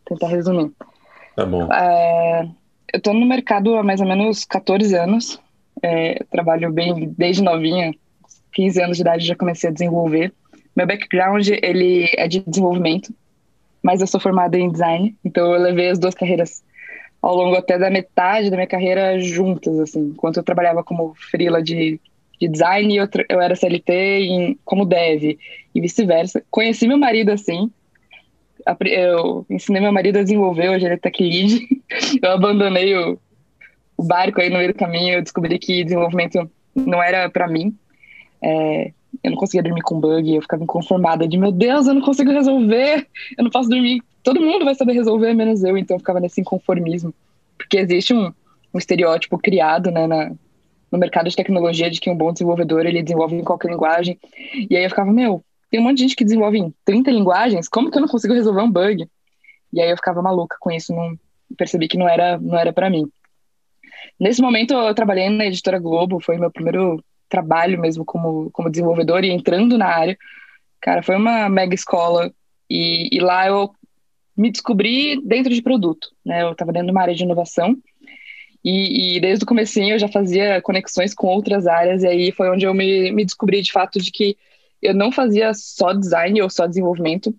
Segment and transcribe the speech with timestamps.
[0.05, 0.71] Tentar resumir.
[1.35, 1.73] Tá bom.
[1.73, 2.47] É,
[2.93, 5.41] eu estou no mercado há mais ou menos 14 anos.
[5.81, 7.91] É, trabalho bem desde novinha,
[8.53, 10.31] 15 anos de idade já comecei a desenvolver.
[10.75, 13.11] Meu background ele é de desenvolvimento
[13.81, 16.63] mas eu sou formada em design, então eu levei as duas carreiras
[17.21, 20.09] ao longo até da metade da minha carreira juntas, assim.
[20.13, 21.99] Enquanto eu trabalhava como freela de,
[22.39, 25.37] de design, eu, eu era CLT em, como dev
[25.75, 26.43] e vice-versa.
[26.49, 27.71] Conheci meu marido assim,
[28.85, 31.67] eu ensinei meu marido a desenvolver, hoje ele é tech lead.
[32.21, 33.19] Eu abandonei o,
[33.97, 37.75] o barco aí no meio do caminho, eu descobri que desenvolvimento não era para mim.
[38.41, 38.91] É,
[39.23, 42.31] eu não conseguia dormir com bug, eu ficava inconformada de, meu Deus, eu não consigo
[42.31, 46.19] resolver, eu não posso dormir, todo mundo vai saber resolver, menos eu, então eu ficava
[46.19, 47.13] nesse inconformismo.
[47.57, 48.33] Porque existe um,
[48.73, 50.31] um estereótipo criado, né, na,
[50.91, 54.19] no mercado de tecnologia de que um bom desenvolvedor, ele desenvolve em qualquer linguagem,
[54.69, 57.69] e aí eu ficava, meu, tem um monte de gente que desenvolve em 30 linguagens,
[57.69, 59.07] como que eu não consigo resolver um bug?
[59.71, 61.17] E aí eu ficava maluca com isso, não
[61.55, 63.07] percebi que não era, não era para mim.
[64.19, 67.01] Nesse momento eu trabalhei na editora Globo, foi meu primeiro
[67.31, 70.17] trabalho mesmo como, como desenvolvedor e entrando na área.
[70.81, 72.31] Cara, foi uma mega escola
[72.69, 73.71] e, e lá eu
[74.37, 76.43] me descobri dentro de produto, né?
[76.43, 77.77] Eu estava dentro de uma área de inovação
[78.63, 82.49] e, e, desde o comecinho eu já fazia conexões com outras áreas e aí foi
[82.49, 84.37] onde eu me, me descobri de fato de que
[84.81, 87.33] eu não fazia só design ou só desenvolvimento,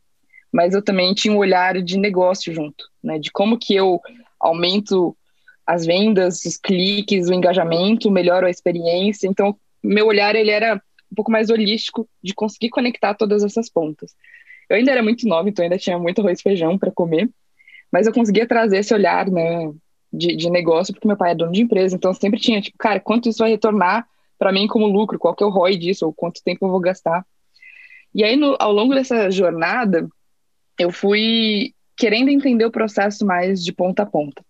[0.52, 3.18] mas eu também tinha um olhar de negócio junto, né?
[3.18, 4.00] De como que eu
[4.40, 5.16] aumento
[5.66, 9.26] as vendas, os cliques, o engajamento, melhoro a experiência.
[9.26, 10.76] Então, meu olhar ele era
[11.10, 14.14] um pouco mais holístico de conseguir conectar todas essas pontas.
[14.68, 17.28] Eu ainda era muito nova, então ainda tinha muito arroz e feijão para comer,
[17.90, 19.70] mas eu conseguia trazer esse olhar, né,
[20.12, 23.00] de, de negócio, porque meu pai é dono de empresa, então sempre tinha, tipo, cara,
[23.00, 24.06] quanto isso vai retornar
[24.38, 26.80] para mim como lucro, qual que é o ROI disso, ou quanto tempo eu vou
[26.80, 27.24] gastar.
[28.14, 30.08] E aí, no, ao longo dessa jornada,
[30.78, 34.44] eu fui querendo entender o processo mais de ponta a ponta.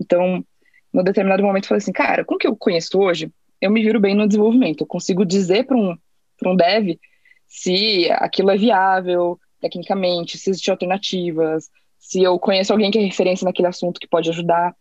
[0.00, 0.44] Então,
[0.92, 3.30] no determinado momento, eu falei assim, cara, como que eu conheço hoje,
[3.62, 4.80] eu me viro bem no desenvolvimento.
[4.80, 5.96] Eu consigo dizer para um,
[6.44, 6.98] um dev
[7.46, 13.44] se aquilo é viável tecnicamente, se existem alternativas, se eu conheço alguém que é referência
[13.44, 14.74] naquele assunto que pode ajudar.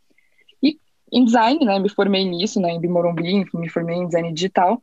[0.63, 0.79] E
[1.13, 4.81] em design, né, me formei nisso, né, em Bimorumbi, me formei em design digital.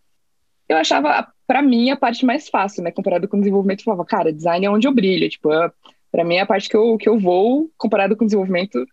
[0.69, 3.81] Eu achava, para mim, a parte mais fácil, né, comparado com desenvolvimento.
[3.81, 5.73] Eu falava, cara, design é onde eu brilho, tipo, é,
[6.13, 8.87] para mim é a parte que eu, que eu vou comparado com desenvolvimento.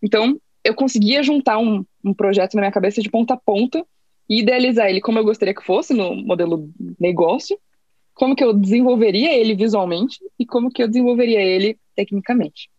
[0.00, 3.84] Então, eu conseguia juntar um, um projeto na minha cabeça de ponta a ponta
[4.28, 7.58] e idealizar ele como eu gostaria que fosse no modelo negócio,
[8.14, 12.70] como que eu desenvolveria ele visualmente e como que eu desenvolveria ele tecnicamente.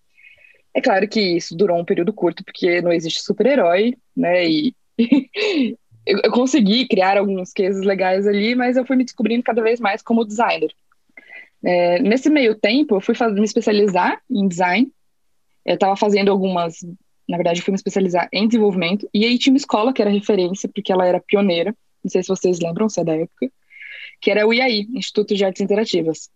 [0.74, 4.48] É claro que isso durou um período curto, porque não existe super-herói, né?
[4.48, 4.76] E
[6.06, 9.80] eu, eu, consegui criar alguns cases legais ali, mas eu fui me descobrindo cada vez
[9.80, 10.74] mais como designer.
[11.64, 14.92] É, nesse meio tempo, eu fui me especializar em design.
[15.66, 16.80] Eu estava fazendo algumas
[17.28, 19.10] na verdade, fui me especializar em desenvolvimento.
[19.14, 21.76] E aí tinha uma escola que era referência, porque ela era pioneira.
[22.04, 23.52] Não sei se vocês lembram, se é da época.
[24.22, 26.30] Que era o IAI, Instituto de Artes Interativas.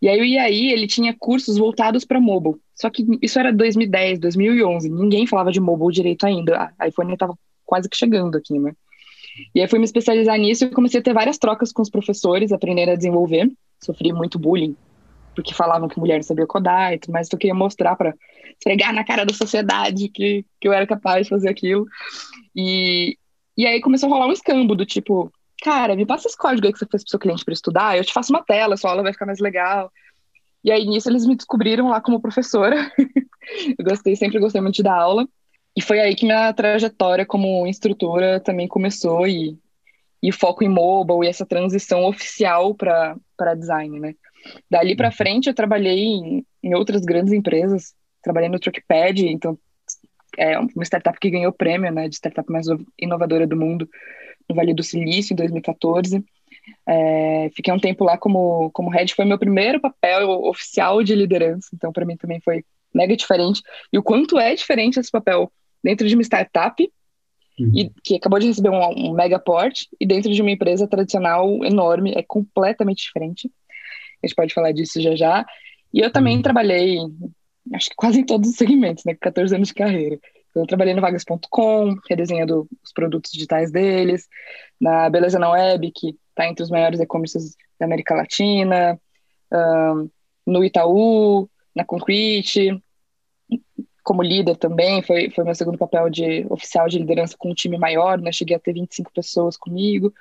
[0.00, 2.56] E aí o IAI, ele tinha cursos voltados para mobile.
[2.74, 4.88] Só que isso era 2010, 2011.
[4.88, 6.72] Ninguém falava de mobile direito ainda.
[6.78, 8.72] A iPhone estava quase que chegando aqui, né?
[9.54, 12.52] E aí fui me especializar nisso e comecei a ter várias trocas com os professores,
[12.52, 13.50] aprender a desenvolver.
[13.80, 14.76] Sofri muito bullying
[15.34, 18.14] porque falavam que mulher não sabia codar e tudo mais, então eu queria mostrar para
[18.58, 21.86] esfregar na cara da sociedade que, que eu era capaz de fazer aquilo.
[22.54, 23.16] E,
[23.56, 25.32] e aí começou a rolar um escambo do tipo,
[25.62, 28.04] cara, me passa esse código aí que você fez pro seu cliente para estudar, eu
[28.04, 29.90] te faço uma tela, sua aula vai ficar mais legal.
[30.64, 32.92] E aí nisso eles me descobriram lá como professora.
[33.78, 35.26] eu gostei, sempre gostei muito de dar aula.
[35.76, 39.58] E foi aí que minha trajetória como instrutora também começou e
[40.22, 44.14] e foco em mobile e essa transição oficial para design, né?
[44.70, 45.12] Dali para uhum.
[45.12, 49.58] frente eu trabalhei em, em outras grandes empresas, trabalhei no Truckpad, então
[50.38, 52.66] é uma startup que ganhou prêmio, né, de startup mais
[52.98, 53.88] inovadora do mundo
[54.48, 56.24] no Vale do Silício em 2014.
[56.86, 61.68] É, fiquei um tempo lá como como head, foi meu primeiro papel oficial de liderança,
[61.74, 63.62] então para mim também foi mega diferente.
[63.92, 65.50] E o quanto é diferente esse papel
[65.82, 66.82] dentro de uma startup
[67.58, 67.72] uhum.
[67.74, 71.64] e que acabou de receber um, um mega porte e dentro de uma empresa tradicional
[71.64, 73.50] enorme é completamente diferente.
[74.22, 75.46] A gente pode falar disso já já.
[75.92, 76.42] E eu também uhum.
[76.42, 76.98] trabalhei,
[77.74, 79.14] acho que quase em todos os segmentos, né?
[79.20, 80.18] 14 anos de carreira.
[80.54, 84.28] Eu trabalhei no Vagas.com, redesenhando os produtos digitais deles,
[84.80, 89.00] na Beleza na Web, que está entre os maiores e-commerces da América Latina,
[89.52, 90.10] um,
[90.46, 92.82] no Itaú, na Concrete,
[94.02, 97.78] como líder também, foi, foi meu segundo papel de oficial de liderança com um time
[97.78, 98.32] maior, né?
[98.32, 100.12] Cheguei a ter 25 pessoas comigo.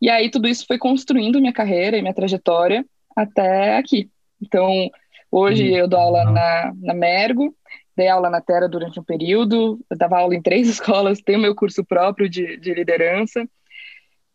[0.00, 2.86] E aí tudo isso foi construindo minha carreira e minha trajetória
[3.16, 4.10] até aqui.
[4.40, 4.90] Então,
[5.30, 5.76] hoje uhum.
[5.76, 7.54] eu dou aula na, na Mergo,
[7.96, 11.54] dei aula na Terra durante um período, eu dava aula em três escolas, tenho meu
[11.54, 13.46] curso próprio de, de liderança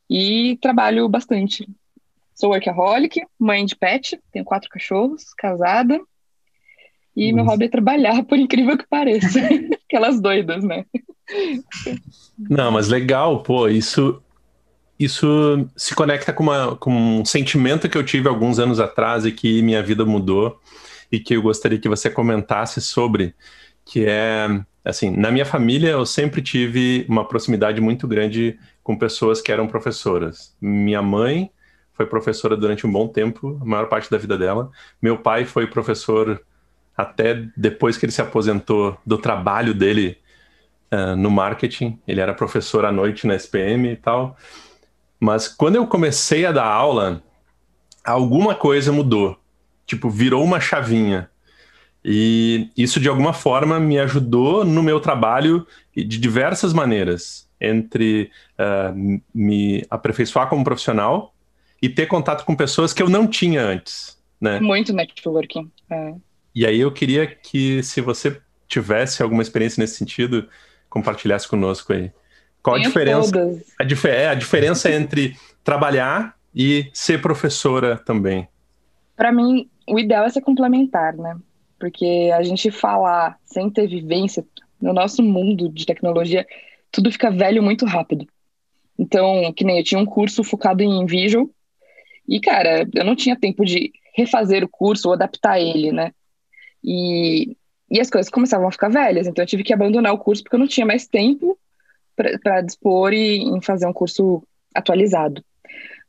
[0.09, 1.67] e trabalho bastante.
[2.33, 5.99] Sou workaholic, mãe de pet, tenho quatro cachorros, casada,
[7.15, 7.35] e Nossa.
[7.35, 9.39] meu hobby é trabalhar, por incrível que pareça.
[9.87, 10.85] Aquelas doidas, né?
[12.37, 14.21] Não, mas legal, pô, isso
[14.99, 19.31] isso se conecta com, uma, com um sentimento que eu tive alguns anos atrás e
[19.31, 20.59] que minha vida mudou
[21.11, 23.35] e que eu gostaria que você comentasse sobre,
[23.83, 24.47] que é,
[24.83, 29.67] assim, na minha família eu sempre tive uma proximidade muito grande com pessoas que eram
[29.67, 30.55] professoras.
[30.61, 31.51] Minha mãe
[31.93, 34.69] foi professora durante um bom tempo, a maior parte da vida dela.
[35.01, 36.41] Meu pai foi professor
[36.95, 40.17] até depois que ele se aposentou do trabalho dele
[40.91, 41.99] uh, no marketing.
[42.07, 44.37] Ele era professor à noite na SPM e tal.
[45.25, 47.23] Mas quando eu comecei a dar aula,
[48.03, 49.35] alguma coisa mudou.
[49.83, 51.31] Tipo, virou uma chavinha.
[52.03, 57.49] E isso, de alguma forma, me ajudou no meu trabalho de diversas maneiras.
[57.59, 58.29] Entre
[58.59, 61.33] uh, me aperfeiçoar como profissional
[61.81, 64.21] e ter contato com pessoas que eu não tinha antes.
[64.39, 64.59] Né?
[64.59, 65.71] Muito networking.
[65.89, 66.13] É.
[66.53, 70.47] E aí eu queria que, se você tivesse alguma experiência nesse sentido,
[70.87, 72.11] compartilhasse conosco aí.
[72.65, 73.31] Qual a diferença?
[73.79, 78.47] A, dif é, a diferença entre trabalhar e ser professora também.
[79.15, 81.37] Para mim, o ideal é ser complementar, né?
[81.79, 84.43] Porque a gente falar sem ter vivência
[84.81, 86.43] no nosso mundo de tecnologia,
[86.91, 88.25] tudo fica velho muito rápido.
[88.97, 91.47] Então, que nem eu tinha um curso focado em visual
[92.27, 96.11] e, cara, eu não tinha tempo de refazer o curso ou adaptar ele, né?
[96.83, 97.55] E,
[97.91, 100.55] e as coisas começavam a ficar velhas, então eu tive que abandonar o curso porque
[100.55, 101.55] eu não tinha mais tempo
[102.15, 105.43] para dispor e em fazer um curso atualizado.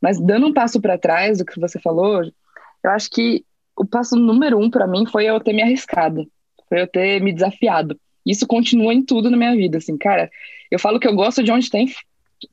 [0.01, 3.43] Mas dando um passo para trás do que você falou, eu acho que
[3.75, 6.25] o passo número um para mim foi eu ter me arriscado,
[6.69, 7.99] foi eu ter me desafiado.
[8.25, 10.29] Isso continua em tudo na minha vida, assim, cara.
[10.69, 11.87] Eu falo que eu gosto de onde tem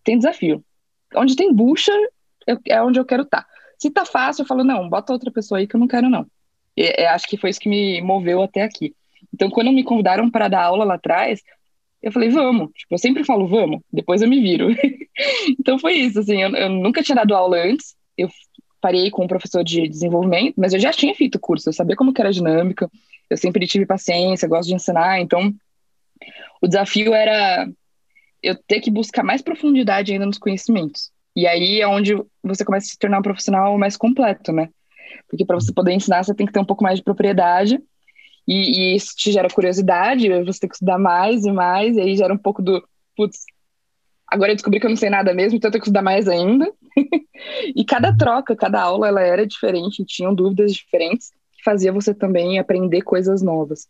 [0.03, 0.65] tem desafio,
[1.15, 1.93] onde tem bucha
[2.47, 3.43] eu, é onde eu quero estar.
[3.43, 3.49] Tá.
[3.79, 6.27] Se tá fácil, eu falo não, bota outra pessoa aí que eu não quero não.
[6.77, 8.95] E, e, acho que foi isso que me moveu até aqui.
[9.33, 11.43] Então, quando me convidaram para dar aula lá atrás,
[12.05, 12.71] eu falei, vamos.
[12.75, 14.69] Tipo, eu sempre falo, vamos, depois eu me viro.
[15.59, 18.29] então foi isso, assim, eu, eu, nunca tinha dado aula antes, eu
[18.79, 22.13] parei com um professor de desenvolvimento, mas eu já tinha feito curso, eu sabia como
[22.13, 22.91] que era a dinâmica,
[23.31, 25.51] eu sempre tive paciência, gosto de ensinar, então
[26.61, 27.67] o desafio era
[28.43, 31.11] eu ter que buscar mais profundidade ainda nos conhecimentos.
[31.35, 34.69] E aí é onde você começa a se tornar um profissional mais completo, né?
[35.27, 37.81] Porque para você poder ensinar, você tem que ter um pouco mais de propriedade.
[38.47, 42.17] E, e, isso te gera curiosidade, você tem que estudar mais e mais, e aí
[42.17, 42.87] gera um pouco do,
[43.17, 43.45] putz,
[44.27, 46.29] agora eu descobri que eu não sei nada mesmo, então eu tenho que estudar mais
[46.29, 46.71] ainda.
[47.75, 52.59] e cada troca, cada aula, ela era diferente, tinham dúvidas diferentes, que fazia você também
[52.59, 53.89] aprender coisas novas.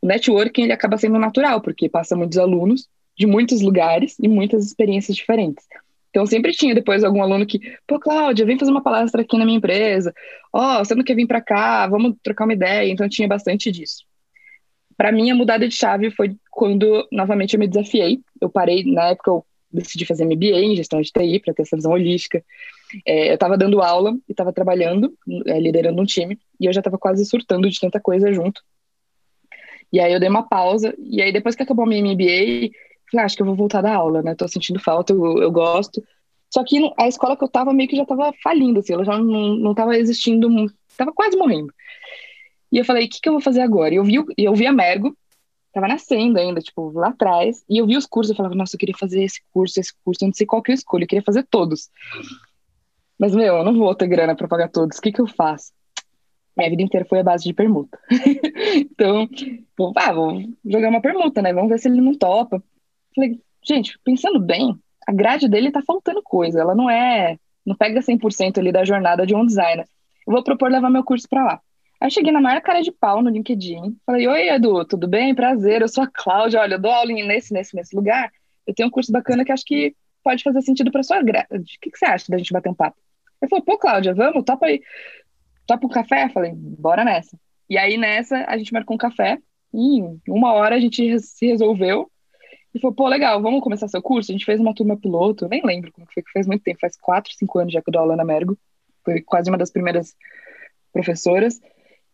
[0.00, 4.64] O networking, ele acaba sendo natural, porque passa muitos alunos de muitos lugares e muitas
[4.66, 5.64] experiências diferentes.
[6.16, 9.44] Então sempre tinha depois algum aluno que, pô, Cláudia, vem fazer uma palestra aqui na
[9.44, 10.14] minha empresa.
[10.50, 11.86] Ó, oh, você não quer vir para cá?
[11.86, 12.90] Vamos trocar uma ideia.
[12.90, 14.02] Então tinha bastante disso.
[14.96, 18.20] Para mim, a mudada de chave foi quando novamente eu me desafiei.
[18.40, 21.76] Eu parei, na época eu decidi fazer MBA em gestão de TI para ter essa
[21.76, 22.42] visão holística.
[23.04, 25.12] É, eu estava dando aula e estava trabalhando,
[25.44, 28.62] é, liderando um time, e eu já estava quase surtando de tanta coisa junto.
[29.92, 32.70] E aí eu dei uma pausa, e aí depois que acabou a minha MBA,
[33.14, 34.34] Ah, acho que eu vou voltar da aula, né?
[34.34, 36.02] Tô sentindo falta, eu, eu gosto.
[36.52, 39.18] Só que a escola que eu tava meio que já tava falindo, assim, ela já
[39.18, 40.48] não, não tava existindo,
[40.96, 41.72] tava quase morrendo.
[42.72, 43.94] E eu falei, o que, que eu vou fazer agora?
[43.94, 45.16] E eu vi, eu vi a Mergo,
[45.72, 48.78] tava nascendo ainda, tipo, lá atrás, e eu vi os cursos, eu falava, nossa, eu
[48.78, 51.22] queria fazer esse curso, esse curso, eu não sei qual que eu escolho, eu queria
[51.22, 51.90] fazer todos.
[53.18, 55.72] Mas, meu, eu não vou ter grana para pagar todos, o que que eu faço?
[56.56, 57.98] Minha vida inteira foi a base de permuta.
[58.74, 59.28] então,
[59.76, 61.52] vou, ah, vou jogar uma permuta, né?
[61.52, 62.62] Vamos ver se ele não topa.
[63.16, 68.00] Falei, gente, pensando bem, a grade dele tá faltando coisa, ela não é, não pega
[68.00, 69.88] 100% ali da jornada de um designer.
[70.26, 71.60] Eu vou propor levar meu curso para lá.
[72.00, 73.96] Aí cheguei na maior cara de pau no LinkedIn.
[74.04, 75.34] Falei, oi, Edu, tudo bem?
[75.34, 76.60] Prazer, eu sou a Cláudia.
[76.60, 78.30] Olha, eu dou aula nesse, nesse, nesse lugar.
[78.66, 81.48] Eu tenho um curso bacana que acho que pode fazer sentido para sua grade.
[81.50, 82.98] O que, que você acha da gente bater um papo?
[83.40, 84.82] Ele falou, pô, Cláudia, vamos, topa aí.
[85.66, 86.28] Topa um café?
[86.28, 87.38] Falei, bora nessa.
[87.70, 89.38] E aí, nessa, a gente marcou um café.
[89.72, 92.10] E em uma hora a gente se resolveu.
[92.76, 94.30] E falou, pô, legal, vamos começar seu curso?
[94.30, 96.94] A gente fez uma turma piloto, nem lembro como foi, que faz muito tempo, faz
[97.00, 98.58] quatro, cinco anos já que eu dou aula na Mergo.
[99.02, 100.14] Foi quase uma das primeiras
[100.92, 101.58] professoras.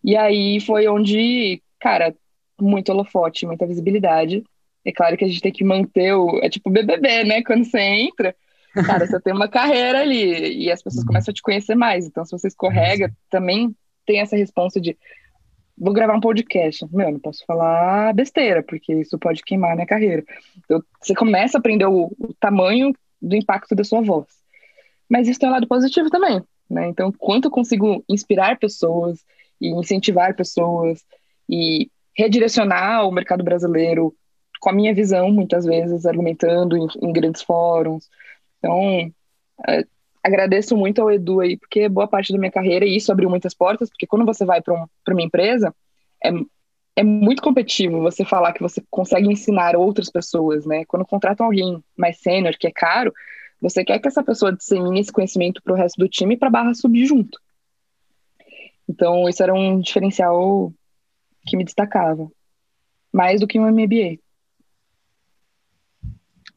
[0.04, 2.14] E aí foi onde, cara,
[2.60, 4.44] muito holofote, muita visibilidade.
[4.84, 6.38] É claro que a gente tem que manter o.
[6.40, 7.42] É tipo BBB, né?
[7.42, 8.34] Quando você entra,
[8.86, 12.06] cara, você tem uma carreira ali e as pessoas começam a te conhecer mais.
[12.06, 13.74] Então, se você escorrega, também
[14.06, 14.96] tem essa resposta de.
[15.82, 16.86] Vou gravar um podcast.
[16.92, 20.24] Meu, não posso falar besteira, porque isso pode queimar minha carreira.
[20.64, 24.28] Então, você começa a aprender o, o tamanho do impacto da sua voz.
[25.10, 26.86] Mas isso tem um lado positivo também, né?
[26.86, 29.24] Então, quanto eu consigo inspirar pessoas,
[29.60, 31.04] e incentivar pessoas
[31.50, 34.14] e redirecionar o mercado brasileiro
[34.60, 38.08] com a minha visão, muitas vezes, argumentando em, em grandes fóruns.
[38.58, 39.12] Então,
[39.68, 39.84] é,
[40.22, 43.54] agradeço muito ao Edu aí, porque boa parte da minha carreira, e isso abriu muitas
[43.54, 45.74] portas, porque quando você vai para um, uma empresa,
[46.24, 46.30] é,
[46.96, 50.84] é muito competitivo você falar que você consegue ensinar outras pessoas, né?
[50.84, 53.12] Quando contratam alguém mais sênior, que é caro,
[53.60, 56.74] você quer que essa pessoa dissemine esse conhecimento para o resto do time para barra
[56.74, 57.40] subir junto.
[58.88, 60.72] Então, isso era um diferencial
[61.46, 62.30] que me destacava,
[63.12, 64.18] mais do que um MBA.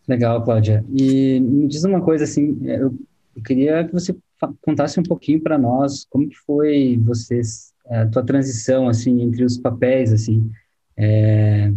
[0.07, 0.84] Legal, Cláudia.
[0.89, 2.93] E me diz uma coisa assim, eu,
[3.35, 4.15] eu queria que você
[4.61, 9.57] contasse um pouquinho para nós como que foi vocês a tua transição assim entre os
[9.57, 10.49] papéis assim.
[10.97, 11.71] É,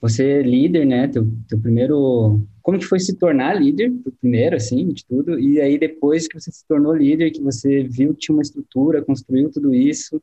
[0.00, 1.08] você é líder, né?
[1.08, 3.90] Teu, teu primeiro como que foi se tornar líder,
[4.20, 8.12] primeiro, assim, de tudo, e aí depois que você se tornou líder, que você viu
[8.12, 10.22] tinha uma estrutura, construiu tudo isso,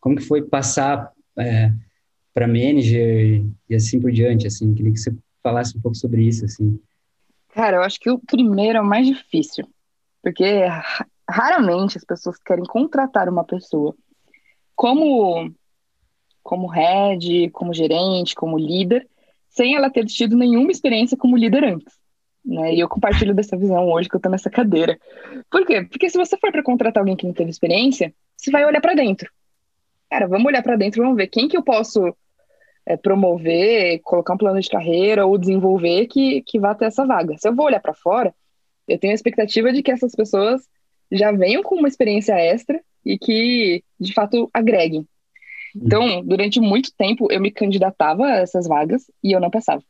[0.00, 1.70] como que foi passar é,
[2.34, 6.44] para manager e assim por diante, assim, queria que você falasse um pouco sobre isso,
[6.44, 6.76] assim.
[7.54, 9.64] Cara, eu acho que o primeiro é o mais difícil,
[10.26, 10.64] porque
[11.30, 13.94] raramente as pessoas querem contratar uma pessoa
[14.74, 15.48] como
[16.42, 19.08] como head, como gerente, como líder,
[19.48, 21.94] sem ela ter tido nenhuma experiência como líder antes.
[22.44, 22.74] Né?
[22.74, 24.98] E eu compartilho dessa visão hoje que eu tô nessa cadeira.
[25.48, 25.82] Por quê?
[25.82, 28.94] Porque se você for para contratar alguém que não teve experiência, você vai olhar para
[28.94, 29.30] dentro.
[30.10, 32.12] Cara, vamos olhar para dentro, vamos ver quem que eu posso
[32.84, 37.36] é, promover, colocar um plano de carreira ou desenvolver que, que vá ter essa vaga.
[37.38, 38.34] Se eu vou olhar para fora,
[38.86, 40.62] eu tenho a expectativa de que essas pessoas
[41.10, 45.06] já venham com uma experiência extra e que, de fato, agreguem.
[45.74, 49.82] Então, durante muito tempo, eu me candidatava a essas vagas e eu não passava.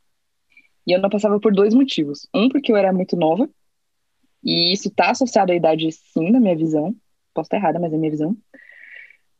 [0.85, 2.27] E eu não passava por dois motivos.
[2.33, 3.49] Um, porque eu era muito nova,
[4.43, 6.95] e isso está associado à idade, sim, na minha visão.
[7.33, 8.35] Posso estar errada, mas é minha visão.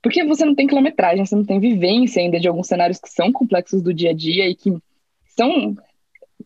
[0.01, 3.31] Porque você não tem quilometragem, você não tem vivência ainda de alguns cenários que são
[3.31, 4.71] complexos do dia a dia e que
[5.35, 5.75] são.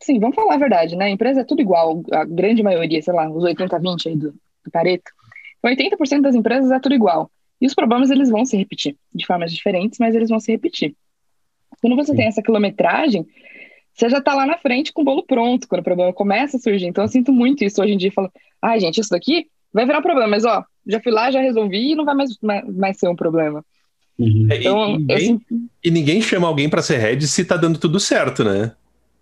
[0.02, 1.06] Sim, vamos falar a verdade, né?
[1.06, 4.72] A empresa é tudo igual, a grande maioria, sei lá, os 80-20 aí do, do
[4.72, 5.12] Pareto.
[5.64, 7.30] 80% das empresas é tudo igual.
[7.62, 10.96] E os problemas eles vão se repetir de formas diferentes, mas eles vão se repetir.
[11.80, 12.18] Quando você Sim.
[12.18, 13.26] tem essa quilometragem,
[13.94, 16.60] você já está lá na frente com o bolo pronto quando o problema começa a
[16.60, 16.88] surgir.
[16.88, 18.12] Então eu sinto muito isso hoje em dia.
[18.12, 18.32] Falo,
[18.62, 21.40] ai, ah, gente, isso daqui vai virar um problema, mas ó, já fui lá, já
[21.40, 23.64] resolvi e não vai mais, mais, mais ser um problema.
[24.18, 24.48] Uhum.
[24.52, 25.46] Então, e, ninguém, sinto...
[25.84, 28.72] e ninguém chama alguém para ser head se tá dando tudo certo, né?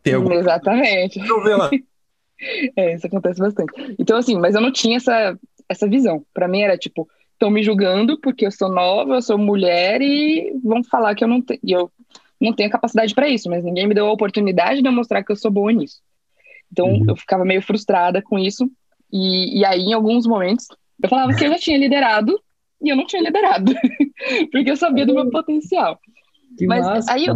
[0.04, 0.34] Tem algum...
[0.34, 1.20] Exatamente.
[1.20, 1.70] Lá.
[2.76, 3.72] é, isso acontece bastante.
[3.98, 5.38] Então, assim, mas eu não tinha essa,
[5.68, 6.26] essa visão.
[6.34, 10.52] Para mim era tipo, estão me julgando porque eu sou nova, eu sou mulher e
[10.64, 11.92] vão falar que eu não tenho, eu
[12.40, 15.32] não tenho capacidade para isso, mas ninguém me deu a oportunidade de eu mostrar que
[15.32, 16.02] eu sou boa nisso.
[16.72, 17.06] Então uhum.
[17.08, 18.70] eu ficava meio frustrada com isso
[19.12, 20.68] e, e aí em alguns momentos
[21.02, 22.40] eu falava que eu já tinha liderado
[22.82, 23.74] e eu não tinha liderado
[24.52, 26.00] porque eu sabia do meu potencial.
[26.58, 27.14] Que mas massa.
[27.14, 27.36] aí eu,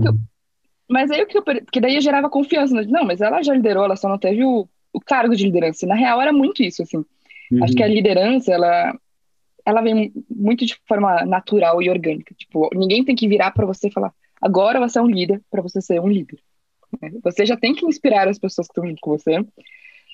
[0.90, 2.84] mas aí o que eu que daí eu gerava confiança, né?
[2.88, 5.86] não, mas ela já liderou, ela só não teve o, o cargo de liderança.
[5.86, 6.98] E, na real era muito isso assim.
[7.52, 7.64] Uhum.
[7.64, 8.94] Acho que a liderança ela
[9.66, 12.36] ela vem muito de forma natural e orgânica.
[12.38, 15.62] Tipo, ninguém tem que virar para você e falar, agora você é um líder para
[15.62, 16.38] você ser um líder.
[17.02, 17.12] Né?
[17.24, 19.44] Você já tem que inspirar as pessoas que estão junto com você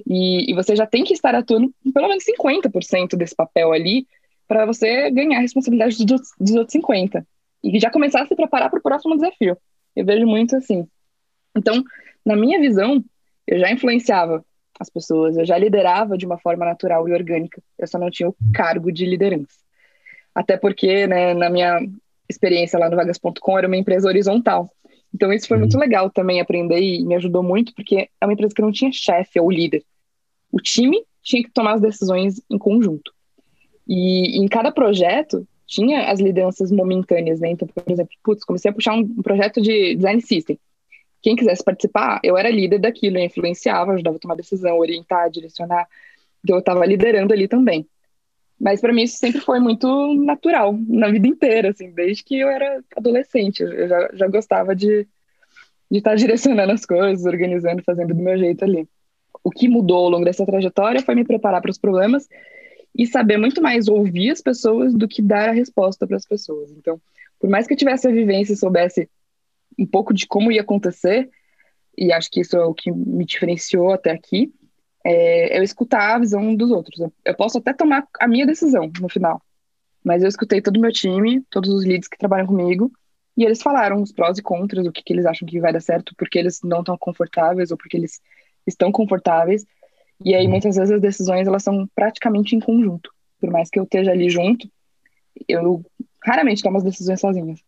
[0.07, 4.07] e, e você já tem que estar atuando pelo menos 50% desse papel ali
[4.47, 7.25] para você ganhar a responsabilidade dos, dos outros 50
[7.63, 9.57] e já começar a se preparar para o próximo desafio.
[9.99, 10.87] Eu vejo muito assim.
[11.53, 11.83] Então,
[12.25, 13.03] na minha visão,
[13.45, 14.45] eu já influenciava
[14.79, 18.29] as pessoas, eu já liderava de uma forma natural e orgânica, eu só não tinha
[18.29, 19.57] o cargo de liderança.
[20.33, 21.81] Até porque, né, na minha
[22.29, 24.71] experiência lá no vagas.com, era uma empresa horizontal.
[25.13, 25.81] Então, isso foi muito uhum.
[25.81, 29.37] legal também aprender e me ajudou muito, porque é uma empresa que não tinha chefe
[29.37, 29.83] ou líder.
[30.49, 33.11] O time tinha que tomar as decisões em conjunto.
[33.85, 37.51] E em cada projeto tinha as lideranças momentâneas, né?
[37.51, 40.59] Então, por exemplo, putz, comecei a puxar um projeto de design system.
[41.21, 45.87] Quem quisesse participar, eu era líder daquilo, eu influenciava, ajudava a tomar decisão, orientar, direcionar.
[46.43, 47.87] Então, eu estava liderando ali também.
[48.59, 52.49] Mas para mim isso sempre foi muito natural, na vida inteira, assim, desde que eu
[52.49, 53.61] era adolescente.
[53.61, 55.07] Eu já, já gostava de,
[55.91, 58.87] estar direcionando as coisas, organizando, fazendo do meu jeito ali.
[59.43, 62.27] O que mudou ao longo dessa trajetória foi me preparar para os problemas
[62.97, 66.71] e saber muito mais ouvir as pessoas do que dar a resposta para as pessoas.
[66.71, 66.99] Então,
[67.39, 69.09] por mais que eu tivesse a vivência e soubesse
[69.77, 71.29] um pouco de como ia acontecer,
[71.97, 74.53] e acho que isso é o que me diferenciou até aqui,
[75.05, 76.99] é, eu escutar a visão dos outros.
[77.23, 79.41] Eu, posso até tomar a minha decisão no final,
[80.03, 82.91] mas eu escutei todo o meu time, todos os leads que trabalham comigo,
[83.37, 85.81] e eles falaram os prós e contras, o que, que eles acham que vai dar
[85.81, 88.19] certo, porque eles não estão confortáveis ou porque eles
[88.67, 89.65] estão confortáveis.
[90.23, 93.09] E aí, muitas vezes, as decisões elas são praticamente em conjunto.
[93.39, 94.69] Por mais que eu esteja ali junto,
[95.47, 95.83] eu
[96.23, 97.61] raramente tomo as decisões sozinhas.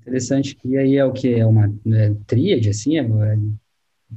[0.00, 0.58] Interessante.
[0.64, 1.34] E aí é o que?
[1.34, 2.98] É uma é, tríade, assim?
[2.98, 3.06] É,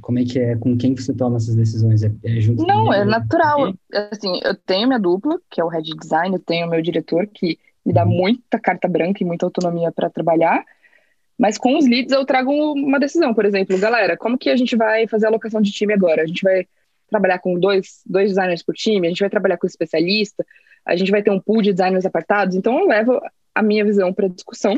[0.00, 0.56] como é que é?
[0.56, 2.02] Com quem você toma essas decisões?
[2.02, 3.74] É, é junto Não, é natural.
[4.10, 7.26] Assim, eu tenho minha dupla, que é o head design, eu tenho o meu diretor,
[7.26, 8.16] que me dá uhum.
[8.16, 10.64] muita carta branca e muita autonomia para trabalhar.
[11.38, 14.76] Mas com os leads eu trago uma decisão, por exemplo, galera, como que a gente
[14.76, 16.22] vai fazer a alocação de time agora?
[16.22, 16.66] A gente vai
[17.08, 20.44] trabalhar com dois, dois designers por time, a gente vai trabalhar com especialista,
[20.84, 22.56] a gente vai ter um pool de designers apartados.
[22.56, 23.20] Então eu levo
[23.54, 24.76] a minha visão para discussão,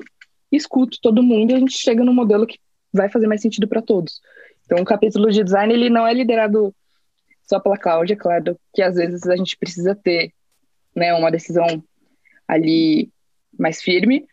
[0.53, 2.59] escuto todo mundo e a gente chega no modelo que
[2.93, 4.21] vai fazer mais sentido para todos.
[4.65, 6.75] Então, o capítulo de design ele não é liderado
[7.45, 10.33] só pela Cláudia, é claro que às vezes a gente precisa ter
[10.95, 11.83] né, uma decisão
[12.49, 13.11] ali
[13.57, 14.27] mais firme,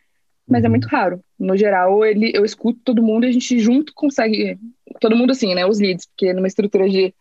[0.47, 0.71] mas é uhum.
[0.71, 1.23] muito raro.
[1.37, 4.57] No geral, ele, eu escuto todo mundo e a gente junto consegue.
[4.99, 5.65] Todo mundo assim, né?
[5.65, 7.13] Os leads, porque numa estrutura de,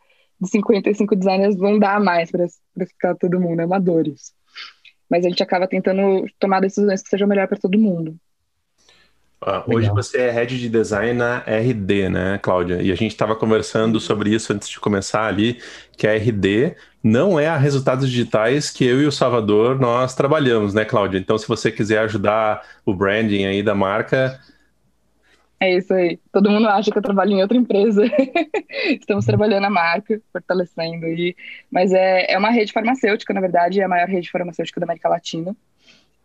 [0.43, 2.49] de 55 designers não dá mais para
[2.87, 4.33] ficar todo mundo, é amadores.
[5.09, 8.17] Mas a gente acaba tentando tomar decisões que sejam melhor para todo mundo.
[9.41, 12.81] Uh, hoje você é head de design na RD, né, Cláudia?
[12.81, 15.61] E a gente estava conversando sobre isso antes de começar ali,
[15.97, 20.75] que a RD não é a resultados digitais que eu e o Salvador nós trabalhamos,
[20.75, 21.19] né, Cláudia?
[21.19, 24.41] Então, se você quiser ajudar o branding aí da marca.
[25.63, 26.19] É isso aí.
[26.33, 28.03] Todo mundo acha que eu trabalho em outra empresa.
[28.91, 31.37] Estamos trabalhando a marca, fortalecendo aí.
[31.71, 35.09] Mas é, é uma rede farmacêutica, na verdade, é a maior rede farmacêutica da América
[35.09, 35.55] Latina.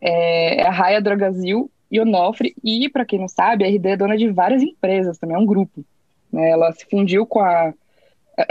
[0.01, 2.55] É, é a Raia Drogazil e Onofre.
[2.63, 5.45] E, para quem não sabe, a RD é dona de várias empresas, também é um
[5.45, 5.85] grupo.
[6.33, 6.49] Né?
[6.49, 7.71] Ela se fundiu com a.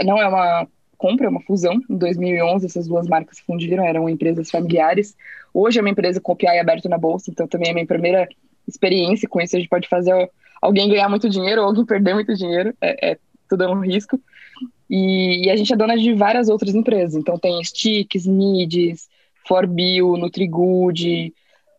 [0.05, 0.65] Não é uma
[0.97, 1.81] compra, é uma fusão.
[1.89, 5.17] Em 2011, essas duas marcas se fundiram, eram empresas familiares.
[5.53, 8.25] Hoje é uma empresa com PI aberto na bolsa, então também é a minha primeira
[8.65, 9.53] experiência com isso.
[9.53, 10.13] A gente pode fazer
[10.61, 13.17] alguém ganhar muito dinheiro ou alguém perder muito dinheiro, é, é
[13.49, 14.19] tudo é um risco.
[14.89, 19.09] E, e, a gente é dona de várias outras empresas, então tem Sticks, Mids,
[19.45, 21.33] Forbio, Nutrigood,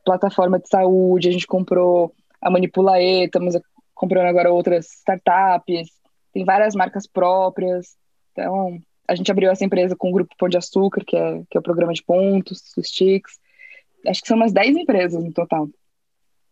[0.05, 3.55] plataforma de saúde, a gente comprou a Manipulae, estamos
[3.95, 5.89] comprando agora outras startups,
[6.33, 7.97] tem várias marcas próprias.
[8.33, 11.57] Então, a gente abriu essa empresa com o Grupo Pão de Açúcar, que é, que
[11.57, 13.39] é o programa de pontos, os Sticks.
[14.07, 15.69] Acho que são umas 10 empresas no total,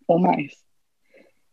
[0.08, 0.65] ou mais.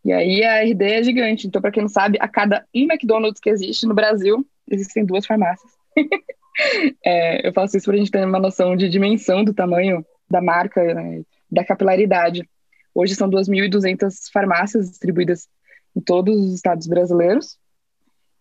[0.03, 1.47] E aí a RD é gigante.
[1.47, 5.25] Então, para quem não sabe, a cada um McDonald's que existe no Brasil, existem duas
[5.25, 5.71] farmácias.
[7.05, 10.41] é, eu faço isso para a gente ter uma noção de dimensão do tamanho da
[10.41, 11.21] marca, né?
[11.49, 12.47] da capilaridade.
[12.93, 15.47] Hoje são 2.200 farmácias distribuídas
[15.95, 17.57] em todos os estados brasileiros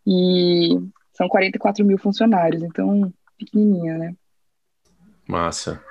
[0.07, 0.79] e
[1.13, 4.15] são 44 mil funcionários, então pequenininha, né?
[5.27, 5.83] Massa.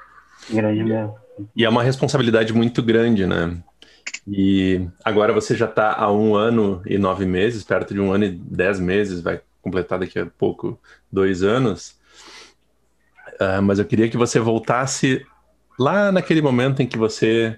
[0.49, 1.15] Grande mesmo.
[1.55, 3.57] E é uma responsabilidade muito grande, né?
[4.27, 8.25] E agora você já está há um ano e nove meses, perto de um ano
[8.25, 10.79] e dez meses, vai completar daqui a pouco
[11.11, 11.99] dois anos.
[13.39, 15.25] Uh, mas eu queria que você voltasse
[15.79, 17.57] lá naquele momento em que você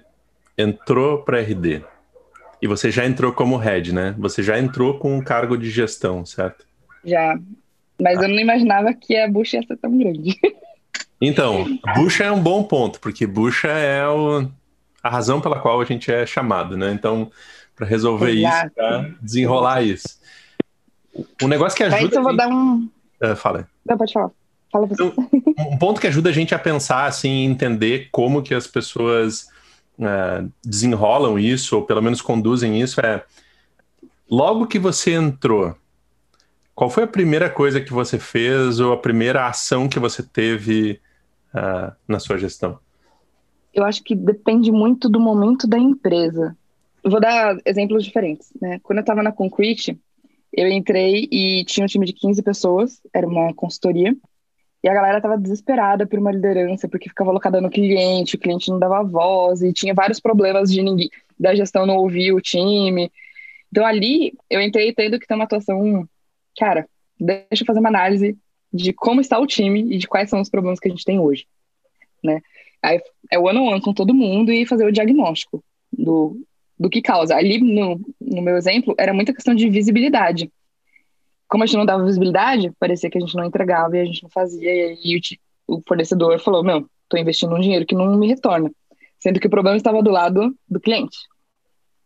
[0.56, 1.82] entrou para RD,
[2.64, 4.14] e você já entrou como head, né?
[4.18, 6.64] Você já entrou com um cargo de gestão, certo?
[7.04, 7.38] Já.
[8.00, 8.22] Mas ah.
[8.22, 10.40] eu não imaginava que a bucha ia ser tão grande.
[11.20, 14.48] Então, bucha é um bom ponto, porque bucha é o,
[15.04, 16.90] a razão pela qual a gente é chamado, né?
[16.90, 17.30] Então,
[17.76, 18.66] para resolver Exato.
[18.66, 20.18] isso, para desenrolar isso.
[21.42, 22.02] Um negócio que ajuda.
[22.02, 22.88] Então, eu vou dar um.
[23.22, 23.68] Uh, fala.
[23.84, 24.30] Não, pode falar.
[24.72, 24.94] Fala você.
[25.04, 25.14] Então,
[25.70, 29.46] um ponto que ajuda a gente a pensar, assim, entender como que as pessoas
[29.98, 33.22] uh, desenrolam isso, ou pelo menos conduzem isso, é
[34.28, 35.76] logo que você entrou,
[36.74, 40.98] qual foi a primeira coisa que você fez ou a primeira ação que você teve
[41.54, 42.78] uh, na sua gestão?
[43.74, 46.56] Eu acho que depende muito do momento da empresa.
[47.02, 48.52] vou dar exemplos diferentes.
[48.60, 48.78] Né?
[48.82, 49.98] Quando eu estava na Concrete,
[50.52, 54.16] eu entrei e tinha um time de 15 pessoas, era uma consultoria,
[54.82, 58.70] e a galera estava desesperada por uma liderança, porque ficava alocada no cliente, o cliente
[58.70, 61.10] não dava voz, e tinha vários problemas de ninguém,
[61.40, 63.10] da gestão não ouvir o time.
[63.72, 66.08] Então ali eu entrei tendo que ter uma atuação,
[66.56, 66.86] cara,
[67.18, 68.38] deixa eu fazer uma análise
[68.72, 71.18] de como está o time e de quais são os problemas que a gente tem
[71.18, 71.46] hoje,
[72.22, 72.42] né?
[72.84, 76.38] Aí é o one on one com todo mundo e fazer o diagnóstico do,
[76.78, 77.34] do que causa.
[77.34, 80.52] Ali, no, no meu exemplo, era muita questão de visibilidade.
[81.48, 84.22] Como a gente não dava visibilidade, parecia que a gente não entregava e a gente
[84.22, 84.70] não fazia.
[84.70, 85.20] E aí
[85.66, 88.70] o, o fornecedor falou: Meu, estou investindo um dinheiro que não me retorna.
[89.18, 91.16] Sendo que o problema estava do lado do cliente.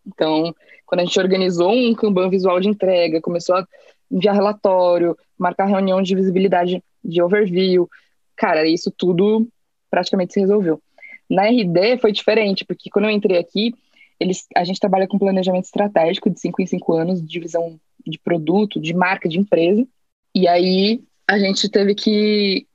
[0.06, 0.54] Então,
[0.86, 3.66] quando a gente organizou um Kanban visual de entrega, começou a
[4.10, 7.88] enviar relatório, marcar reunião de visibilidade de overview,
[8.36, 9.48] cara, isso tudo
[9.90, 10.80] praticamente se resolveu.
[11.28, 13.74] Na RD foi diferente, porque quando eu entrei aqui,
[14.18, 18.80] eles, a gente trabalha com planejamento estratégico de 5 em 5 anos, divisão de produto,
[18.80, 19.86] de marca, de empresa.
[20.34, 22.66] E aí a gente teve que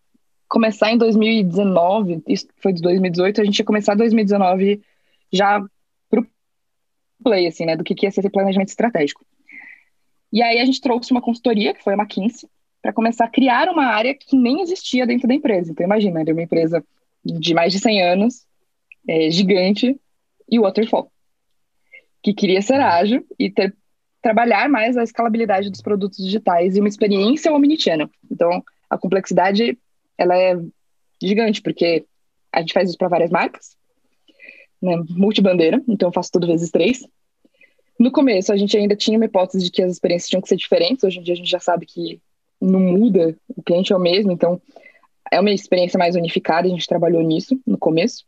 [0.48, 4.82] começar em 2019, isso foi de 2018, a gente ia começar 2019
[5.32, 5.60] já
[6.08, 6.28] pro
[7.24, 9.26] play, assim, né, do que, que ia ser esse planejamento estratégico.
[10.32, 12.48] E aí a gente trouxe uma consultoria, que foi a McKinsey,
[12.84, 15.72] para começar a criar uma área que nem existia dentro da empresa.
[15.72, 16.84] Então imagina, era uma empresa
[17.24, 18.46] de mais de 100 anos,
[19.08, 20.00] é, gigante,
[20.50, 21.12] e waterfall,
[22.22, 23.76] que queria ser ágil e ter,
[24.22, 28.10] trabalhar mais a escalabilidade dos produtos digitais e uma experiência omnichannel.
[28.32, 29.78] Então, a complexidade,
[30.18, 30.58] ela é
[31.22, 32.06] gigante, porque
[32.52, 33.76] a gente faz isso para várias marcas,
[34.82, 37.06] né, multibandeira, então eu faço tudo vezes três.
[38.00, 40.58] No começo, a gente ainda tinha uma hipótese de que as experiências tinham que ser
[40.58, 42.22] diferentes, hoje em dia a gente já sabe que
[42.60, 44.62] não muda, o cliente é o mesmo, então
[45.32, 48.26] é uma experiência mais unificada, a gente trabalhou nisso no começo.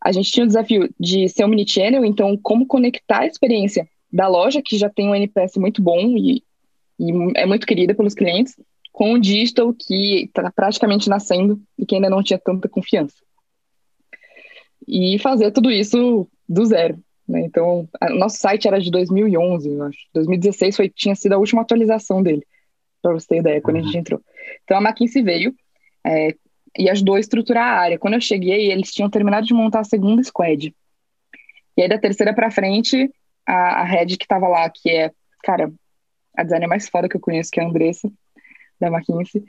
[0.00, 4.60] A gente tinha o desafio de ser omnichannel, então como conectar a experiência da loja,
[4.62, 6.42] que já tem um NPS muito bom e,
[6.98, 8.56] e é muito querida pelos clientes,
[8.92, 13.16] com o digital que está praticamente nascendo e que ainda não tinha tanta confiança.
[14.86, 16.98] E fazer tudo isso do zero.
[17.26, 17.42] Né?
[17.46, 19.98] Então, nosso site era de 2011, eu acho.
[20.12, 22.44] 2016 foi, tinha sido a última atualização dele,
[23.00, 23.82] para você ter ideia, quando uhum.
[23.82, 24.20] a gente entrou.
[24.64, 25.54] Então, a McKinsey veio
[26.04, 26.34] é,
[26.78, 27.98] e ajudou a estruturar a área.
[27.98, 30.74] Quando eu cheguei, eles tinham terminado de montar a segunda squad.
[31.76, 33.10] E aí, da terceira para frente,
[33.46, 35.10] a, a Red que estava lá, que é,
[35.42, 35.72] cara,
[36.36, 38.10] a designer mais foda que eu conheço, que é a Andressa,
[38.80, 39.44] da McKinsey,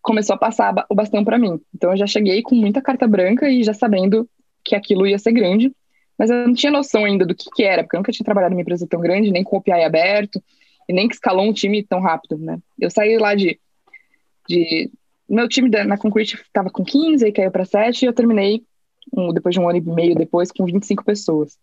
[0.00, 1.60] começou a passar o bastão para mim.
[1.74, 4.28] Então, eu já cheguei com muita carta branca e já sabendo
[4.64, 5.72] que aquilo ia ser grande,
[6.18, 8.52] mas eu não tinha noção ainda do que, que era, porque eu nunca tinha trabalhado
[8.52, 10.42] numa empresa tão grande, nem com o PI aberto,
[10.88, 12.58] e nem que escalou um time tão rápido, né?
[12.78, 13.60] Eu saí lá de,
[14.48, 14.90] de
[15.28, 18.62] meu time na Concrete estava com 15, aí caiu para 7 e eu terminei
[19.14, 21.58] um, depois de um ano e meio depois com 25 pessoas.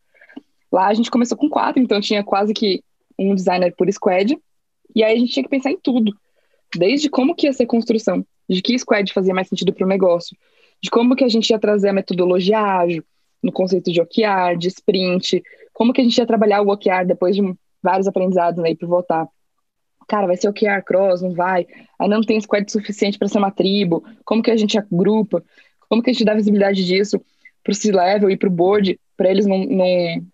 [0.71, 2.84] Lá a gente começou com quatro, então tinha quase que
[3.17, 4.38] um designer por squad,
[4.93, 6.13] e aí a gente tinha que pensar em tudo,
[6.75, 10.36] desde como que ia ser construção, de que squad fazia mais sentido para o negócio,
[10.82, 13.04] de como que a gente ia trazer a metodologia ágil,
[13.41, 17.36] no conceito de OKR, de sprint, como que a gente ia trabalhar o OKR depois
[17.36, 17.41] de
[17.82, 19.28] vários aprendizados aí né, para votar
[20.07, 21.65] cara, vai ser o QR Cross, não vai,
[21.99, 25.43] ainda não tem squad suficiente para ser uma tribo, como que a gente agrupa,
[25.89, 27.19] como que a gente dá visibilidade disso
[27.63, 30.25] para o C-Level e para o board, para eles não, não,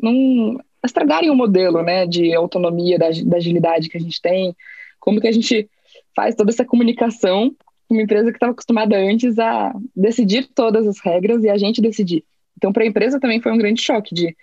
[0.00, 4.54] não estragarem o modelo né, de autonomia, da, da agilidade que a gente tem,
[5.00, 5.68] como que a gente
[6.14, 7.54] faz toda essa comunicação
[7.88, 11.80] com uma empresa que estava acostumada antes a decidir todas as regras e a gente
[11.80, 12.24] decidir.
[12.56, 14.34] Então, para a empresa também foi um grande choque de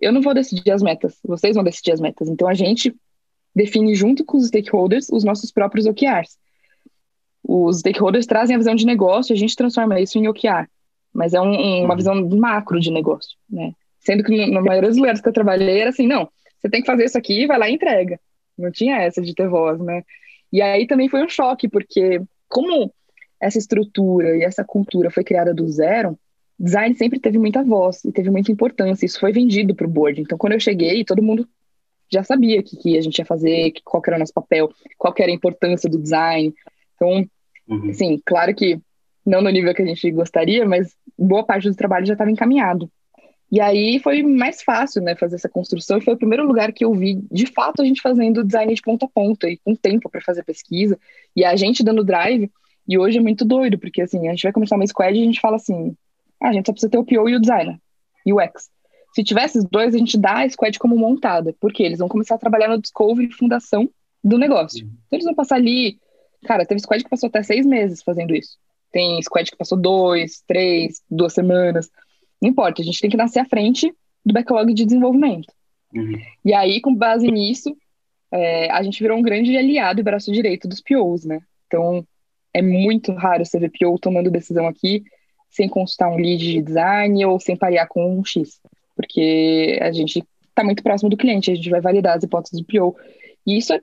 [0.00, 2.28] eu não vou decidir as metas, vocês vão decidir as metas.
[2.28, 2.94] Então, a gente
[3.54, 6.38] define junto com os stakeholders os nossos próprios OKRs.
[7.42, 10.68] Os stakeholders trazem a visão de negócio e a gente transforma isso em OKR,
[11.12, 11.96] mas é um, um, uma uhum.
[11.96, 13.72] visão macro de negócio, né?
[14.00, 16.86] Sendo que na maioria dos lugares que eu trabalhei era assim, não, você tem que
[16.86, 18.18] fazer isso aqui, vai lá e entrega.
[18.56, 20.02] Não tinha essa de ter voz, né?
[20.52, 22.92] E aí também foi um choque, porque como
[23.40, 26.18] essa estrutura e essa cultura foi criada do zero,
[26.58, 29.04] design sempre teve muita voz e teve muita importância.
[29.04, 30.20] Isso foi vendido para o board.
[30.20, 31.48] Então, quando eu cheguei, todo mundo
[32.12, 34.70] já sabia o que, que, a gente ia fazer, que, qual era o nosso papel,
[34.98, 36.54] qual era a importância do design.
[36.94, 37.26] Então,
[37.68, 37.90] uhum.
[37.90, 38.80] assim, claro que
[39.24, 42.90] não no nível que a gente gostaria, mas boa parte do trabalho já estava encaminhado.
[43.50, 45.98] E aí foi mais fácil, né, fazer essa construção.
[45.98, 48.80] E foi o primeiro lugar que eu vi, de fato, a gente fazendo design de
[48.80, 50.98] ponta a ponta e com tempo para fazer pesquisa
[51.36, 52.50] e a gente dando drive.
[52.88, 55.24] E hoje é muito doido, porque assim, a gente vai começar uma squad e a
[55.24, 55.94] gente fala assim:
[56.40, 57.78] ah, a gente só precisa ter o PO e o designer,
[58.26, 58.70] e o X.
[59.14, 62.34] Se tivesse os dois, a gente dá a squad como montada, porque eles vão começar
[62.34, 63.88] a trabalhar no discovery e fundação
[64.24, 64.84] do negócio.
[64.84, 65.98] Então, eles vão passar ali.
[66.44, 68.56] Cara, teve squad que passou até seis meses fazendo isso.
[68.90, 71.90] Tem squad que passou dois, três, duas semanas.
[72.40, 73.92] Não importa, a gente tem que nascer à frente
[74.24, 75.52] do backlog de desenvolvimento.
[75.94, 76.18] Uhum.
[76.44, 77.76] E aí, com base nisso,
[78.30, 81.40] é, a gente virou um grande aliado e braço direito dos POs, né?
[81.66, 82.06] Então,
[82.54, 85.04] é muito raro você ver PO tomando decisão aqui
[85.50, 88.58] sem consultar um lead de design ou sem parear com um X,
[88.94, 92.66] porque a gente está muito próximo do cliente, a gente vai validar as hipóteses do
[92.66, 92.96] PO.
[93.46, 93.80] E isso é,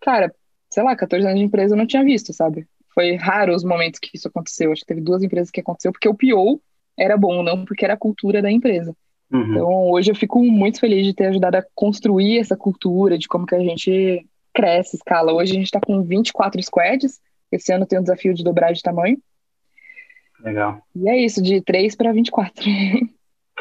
[0.00, 0.32] cara,
[0.70, 2.66] sei lá, 14 anos de empresa eu não tinha visto, sabe?
[2.94, 4.72] Foi raro os momentos que isso aconteceu.
[4.72, 6.60] Acho que teve duas empresas que aconteceu porque o PO
[6.96, 8.94] era bom, não porque era a cultura da empresa.
[9.30, 9.50] Uhum.
[9.50, 13.46] Então, hoje eu fico muito feliz de ter ajudado a construir essa cultura, de como
[13.46, 15.32] que a gente cresce, escala.
[15.32, 17.20] Hoje a gente está com 24 squads,
[17.52, 19.18] esse ano tem o desafio de dobrar de tamanho.
[20.40, 20.80] Legal.
[20.94, 22.64] E é isso, de 3 para 24.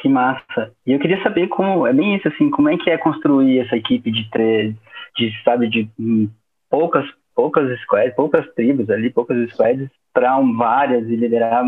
[0.01, 0.71] Que massa.
[0.86, 3.75] E eu queria saber como, é bem isso assim, como é que é construir essa
[3.75, 4.75] equipe de três,
[5.15, 6.29] de, sabe, de hum,
[6.69, 11.65] poucas, poucas squads, poucas tribos ali, poucas squads, para um, várias e liderar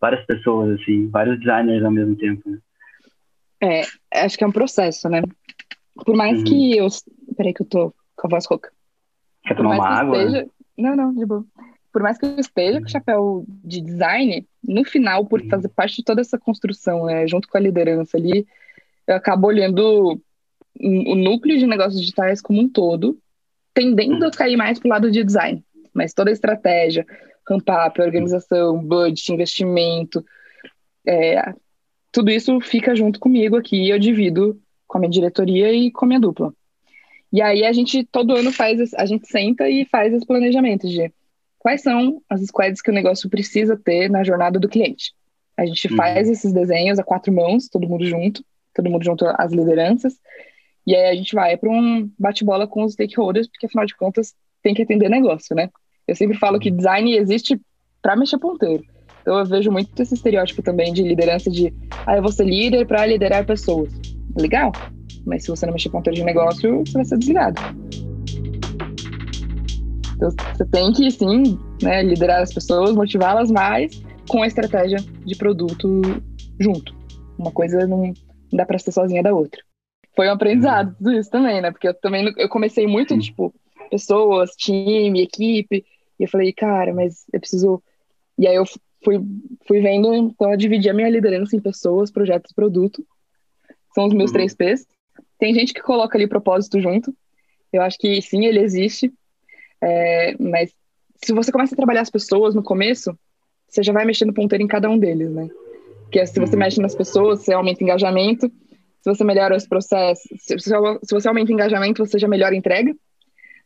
[0.00, 2.50] várias pessoas, assim, vários designers ao mesmo tempo.
[2.50, 2.58] Né?
[3.62, 3.82] É,
[4.24, 5.22] acho que é um processo, né?
[6.04, 6.44] Por mais uhum.
[6.44, 6.88] que eu.
[7.36, 8.70] Peraí, que eu tô com a voz rouca.
[9.44, 10.22] Quer tomar uma água?
[10.22, 10.46] Esteja...
[10.76, 11.44] Não, não, de boa.
[11.92, 15.48] Por mais que eu esteja com o chapéu de design, no final, por uhum.
[15.48, 18.46] fazer parte de toda essa construção, é, junto com a liderança ali,
[19.06, 20.20] eu acabo olhando
[20.78, 23.18] o núcleo de negócios digitais como um todo,
[23.74, 25.64] tendendo a cair mais para o lado de design.
[25.92, 27.04] Mas toda a estratégia,
[27.48, 30.24] ramp up, organização, budget, investimento,
[31.06, 31.52] é,
[32.12, 36.08] tudo isso fica junto comigo aqui, eu divido com a minha diretoria e com a
[36.08, 36.52] minha dupla.
[37.32, 41.12] E aí a gente todo ano faz, a gente senta e faz os planejamentos de
[41.60, 45.12] quais são as squads que o negócio precisa ter na jornada do cliente.
[45.56, 45.96] A gente uhum.
[45.96, 48.42] faz esses desenhos a quatro mãos, todo mundo junto,
[48.74, 50.18] todo mundo junto às lideranças,
[50.86, 54.34] e aí a gente vai para um bate-bola com os stakeholders, porque afinal de contas
[54.62, 55.68] tem que atender negócio, né?
[56.08, 57.60] Eu sempre falo que design existe
[58.00, 58.82] para mexer ponteiro.
[59.20, 61.72] Então eu vejo muito esse estereótipo também de liderança de
[62.06, 63.92] ah, eu vou ser líder para liderar pessoas.
[64.34, 64.72] Legal,
[65.26, 67.60] mas se você não mexer ponteiro de negócio, você vai ser desligado.
[70.20, 75.34] Então você tem que sim, né, liderar as pessoas, motivá-las mais com a estratégia de
[75.34, 76.02] produto
[76.60, 76.94] junto.
[77.38, 78.12] Uma coisa não,
[78.52, 79.62] dá para ser sozinha da outra.
[80.14, 81.70] Foi um aprendizado tudo isso também, né?
[81.70, 83.54] Porque eu também eu comecei muito tipo
[83.90, 85.86] pessoas, time, equipe,
[86.18, 87.82] e eu falei, cara, mas eu preciso
[88.38, 88.64] e aí eu
[89.02, 89.18] fui,
[89.66, 93.02] fui vendo, então eu dividi a minha liderança em pessoas, projetos e produto.
[93.94, 94.34] São os meus uhum.
[94.34, 94.86] três P's.
[95.38, 97.14] Tem gente que coloca ali propósito junto.
[97.72, 99.10] Eu acho que sim, ele existe.
[99.82, 100.72] É, mas
[101.24, 103.16] se você começa a trabalhar as pessoas no começo,
[103.68, 105.48] você já vai mexendo ponteiro em cada um deles, né?
[106.02, 106.58] Porque se você uhum.
[106.58, 108.50] mexe nas pessoas, você aumenta engajamento.
[109.00, 112.94] Se você melhora os processos, se, se você aumenta engajamento, você já melhora a entrega.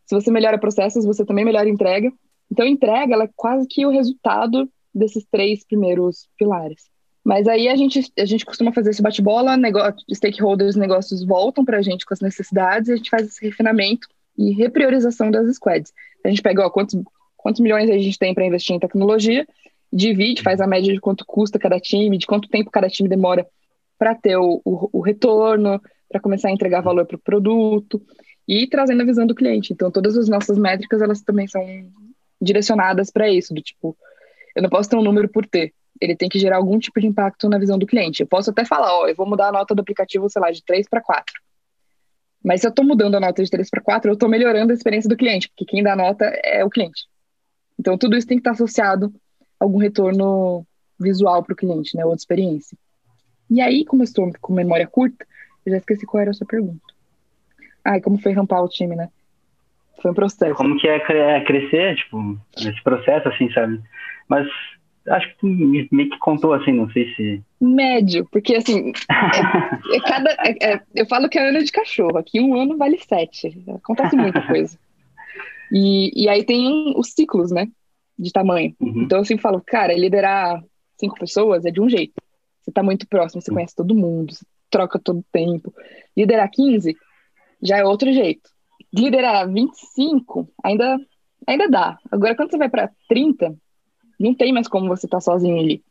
[0.05, 2.12] Se você melhora processos, você também melhora a entrega.
[2.50, 6.85] Então, a entrega ela é quase que o resultado desses três primeiros pilares.
[7.24, 9.57] Mas aí a gente, a gente costuma fazer esse bate-bola,
[10.12, 14.07] stakeholders, negócios voltam para a gente com as necessidades e a gente faz esse refinamento
[14.37, 15.92] e repriorização das squads.
[16.25, 17.01] A gente pega ó, quantos,
[17.37, 19.47] quantos milhões a gente tem para investir em tecnologia,
[19.92, 23.47] divide, faz a média de quanto custa cada time, de quanto tempo cada time demora
[23.99, 28.03] para ter o, o, o retorno, para começar a entregar valor para o produto
[28.47, 29.73] e trazendo a visão do cliente.
[29.73, 31.64] Então, todas as nossas métricas, elas também são
[32.40, 33.97] direcionadas para isso, do tipo,
[34.55, 35.73] eu não posso ter um número por ter.
[36.01, 38.20] Ele tem que gerar algum tipo de impacto na visão do cliente.
[38.20, 40.62] Eu posso até falar, ó, eu vou mudar a nota do aplicativo, sei lá, de
[40.64, 41.35] 3 para 4.
[42.45, 44.75] Mas se eu estou mudando a nota de 3 para 4, eu estou melhorando a
[44.75, 47.07] experiência do cliente, porque quem dá a nota é o cliente.
[47.81, 49.13] Então, tudo isso tem que estar associado
[49.59, 50.67] a algum retorno
[51.01, 52.77] visual para o cliente, né, ou de experiência.
[53.51, 55.27] E aí, como eu estou com memória curta,
[55.65, 56.83] eu já esqueci qual era a sua pergunta.
[57.83, 59.09] Ah, e como foi rampar o time, né?
[60.01, 60.55] Foi um processo.
[60.55, 63.81] Como que é, é crescer, tipo, nesse processo, assim, sabe?
[64.29, 64.47] Mas
[65.09, 67.43] acho que tu meio que contou assim, não sei se.
[67.61, 72.17] Médio, porque assim, é, é cada, é, é, eu falo que é ano de cachorro,
[72.17, 74.79] aqui um ano vale sete, acontece muita coisa.
[75.73, 77.69] E, e aí tem os ciclos, né,
[78.19, 78.75] de tamanho.
[78.81, 79.03] Uhum.
[79.03, 80.62] Então eu sempre falo, cara, liderar
[80.99, 82.14] cinco pessoas é de um jeito.
[82.62, 83.57] Você tá muito próximo, você uhum.
[83.57, 85.73] conhece todo mundo, você troca todo tempo.
[86.17, 86.97] Liderar 15
[87.62, 88.49] já é outro jeito.
[88.93, 90.99] Liderar 25 ainda,
[91.47, 91.99] ainda dá.
[92.11, 93.55] Agora, quando você vai para 30,
[94.18, 95.83] não tem mais como você estar tá sozinho ali.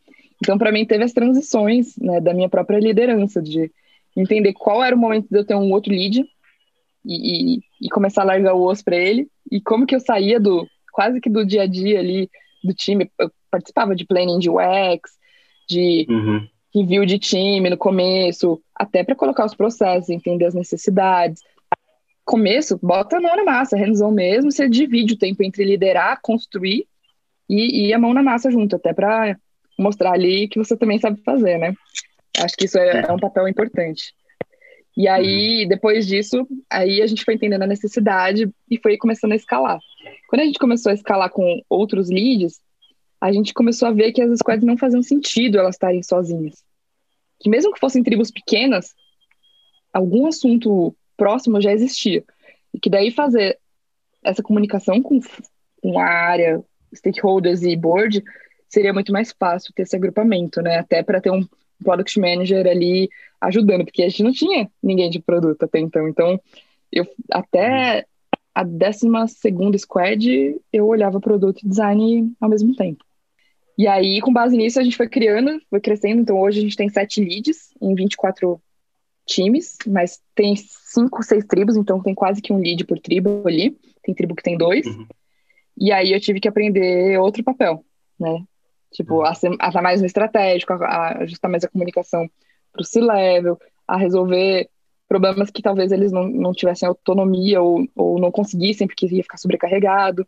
[0.41, 3.71] Então, para mim, teve as transições né, da minha própria liderança, de
[4.15, 6.23] entender qual era o momento de eu ter um outro lead
[7.05, 10.39] e, e, e começar a largar o osso para ele, e como que eu saía
[10.39, 12.29] do quase que do dia a dia ali
[12.63, 13.09] do time.
[13.19, 15.11] Eu participava de planning de UX,
[15.67, 16.47] de, uhum.
[16.73, 21.41] review de time no começo, até para colocar os processos, entender as necessidades.
[22.25, 26.87] Começo, bota a mão na massa, hands-on mesmo, você divide o tempo entre liderar, construir
[27.53, 29.37] e, e a mão na massa junto, até para
[29.77, 31.73] mostrar ali que você também sabe fazer, né?
[32.39, 34.13] Acho que isso é, é um papel importante.
[34.95, 35.69] E aí, uhum.
[35.69, 39.79] depois disso, aí a gente foi entendendo a necessidade e foi começando a escalar.
[40.27, 42.59] Quando a gente começou a escalar com outros leads,
[43.19, 46.63] a gente começou a ver que as squads não faziam sentido elas estarem sozinhas.
[47.39, 48.93] Que mesmo que fossem tribos pequenas,
[49.91, 52.23] algum assunto próximo já existia.
[52.73, 53.57] E que daí fazer
[54.23, 55.19] essa comunicação com,
[55.81, 58.23] com a área, stakeholders e board,
[58.69, 60.77] seria muito mais fácil ter esse agrupamento, né?
[60.77, 61.45] Até para ter um
[61.83, 63.09] product manager ali
[63.41, 66.07] ajudando, porque a gente não tinha ninguém de produto até então.
[66.07, 66.39] Então,
[66.91, 68.05] eu até
[68.55, 69.09] a 12
[69.79, 73.03] squad, eu olhava produto e design ao mesmo tempo.
[73.77, 76.21] E aí, com base nisso, a gente foi criando, foi crescendo.
[76.21, 78.61] Então, hoje a gente tem sete leads em 24
[79.25, 83.75] times, mas tem cinco, seis tribos, então tem quase que um lead por tribo ali.
[84.03, 84.85] Tem tribo que tem dois.
[84.85, 85.07] Uhum.
[85.77, 87.83] E aí eu tive que aprender outro papel,
[88.19, 88.43] né?
[88.91, 89.25] Tipo, uhum.
[89.25, 92.29] a, ser, a estar mais no estratégico, a, ajustar mais a comunicação
[92.71, 94.69] para o C-level, a resolver
[95.07, 99.37] problemas que talvez eles não, não tivessem autonomia ou, ou não conseguissem porque ia ficar
[99.37, 100.27] sobrecarregado.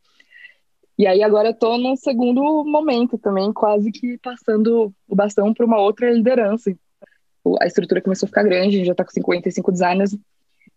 [0.97, 5.65] E aí agora eu tô no segundo momento também, quase que passando o bastão para
[5.65, 6.73] uma outra liderança.
[7.60, 10.17] A estrutura começou a ficar grande, a gente já está com 55 designers.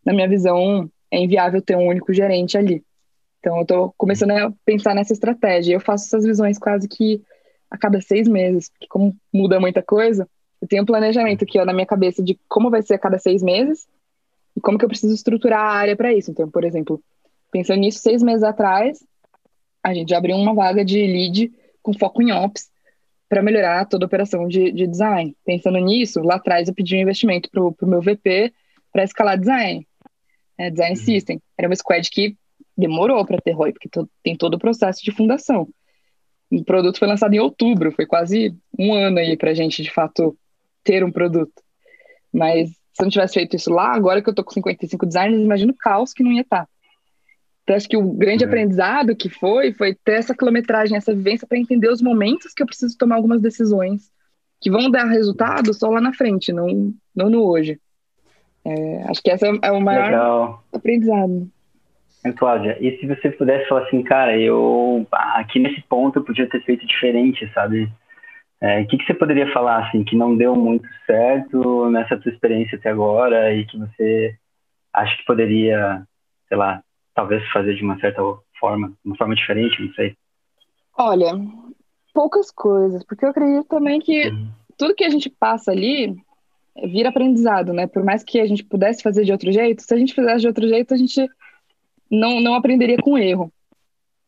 [0.05, 2.85] Na minha visão, é inviável ter um único gerente ali.
[3.39, 5.75] Então eu tô começando a pensar nessa estratégia.
[5.75, 7.23] Eu faço essas visões quase que
[7.71, 10.29] a cada seis meses, porque como muda muita coisa,
[10.61, 13.19] eu tenho um planejamento aqui ó, na minha cabeça de como vai ser a cada
[13.19, 13.87] seis meses
[14.57, 16.31] e como que eu preciso estruturar a área para isso.
[16.31, 17.03] Então, por exemplo,
[17.51, 19.05] pensando nisso, seis meses atrás,
[19.83, 22.69] a gente abriu uma vaga de lead com foco em ops
[23.29, 25.37] para melhorar toda a operação de, de, design.
[25.45, 28.53] Pensando nisso, lá atrás eu pedi um investimento para o meu VP
[28.91, 29.87] para escalar design,
[30.57, 31.05] é, design uhum.
[31.05, 31.43] system.
[31.57, 32.37] Era uma squad que
[32.79, 33.91] demorou para ter ROI, porque
[34.23, 35.69] tem todo o processo de fundação.
[36.51, 39.91] O produto foi lançado em outubro, foi quase um ano aí para a gente, de
[39.91, 40.39] fato,
[40.85, 41.53] ter um produto.
[42.33, 45.43] Mas se eu não tivesse feito isso lá, agora que eu tô com 55 designers,
[45.43, 46.65] imagino o caos que não ia estar.
[46.65, 46.69] Tá.
[47.65, 48.49] Então, acho que o grande uhum.
[48.49, 52.67] aprendizado que foi, foi ter essa quilometragem, essa vivência para entender os momentos que eu
[52.67, 54.11] preciso tomar algumas decisões
[54.61, 57.79] que vão dar resultado só lá na frente, não, não no hoje.
[58.65, 60.65] É, acho que essa é o maior Legal.
[60.73, 61.49] aprendizado.
[62.37, 66.63] Cláudia, e se você pudesse falar assim, cara, eu aqui nesse ponto eu podia ter
[66.63, 67.91] feito diferente, sabe?
[68.61, 72.33] É, o que, que você poderia falar, assim, que não deu muito certo nessa tua
[72.33, 74.37] experiência até agora e que você
[74.93, 76.03] acha que poderia,
[76.49, 76.83] sei lá,
[77.15, 78.21] talvez fazer de uma certa
[78.59, 80.17] forma, uma forma diferente, não sei?
[80.97, 81.31] Olha,
[82.13, 84.49] poucas coisas, porque eu acredito também que uhum.
[84.77, 86.17] tudo que a gente passa ali
[86.85, 87.87] vira aprendizado, né?
[87.87, 90.49] Por mais que a gente pudesse fazer de outro jeito, se a gente fizesse de
[90.49, 91.29] outro jeito, a gente
[92.11, 93.53] não, não aprenderia com erro.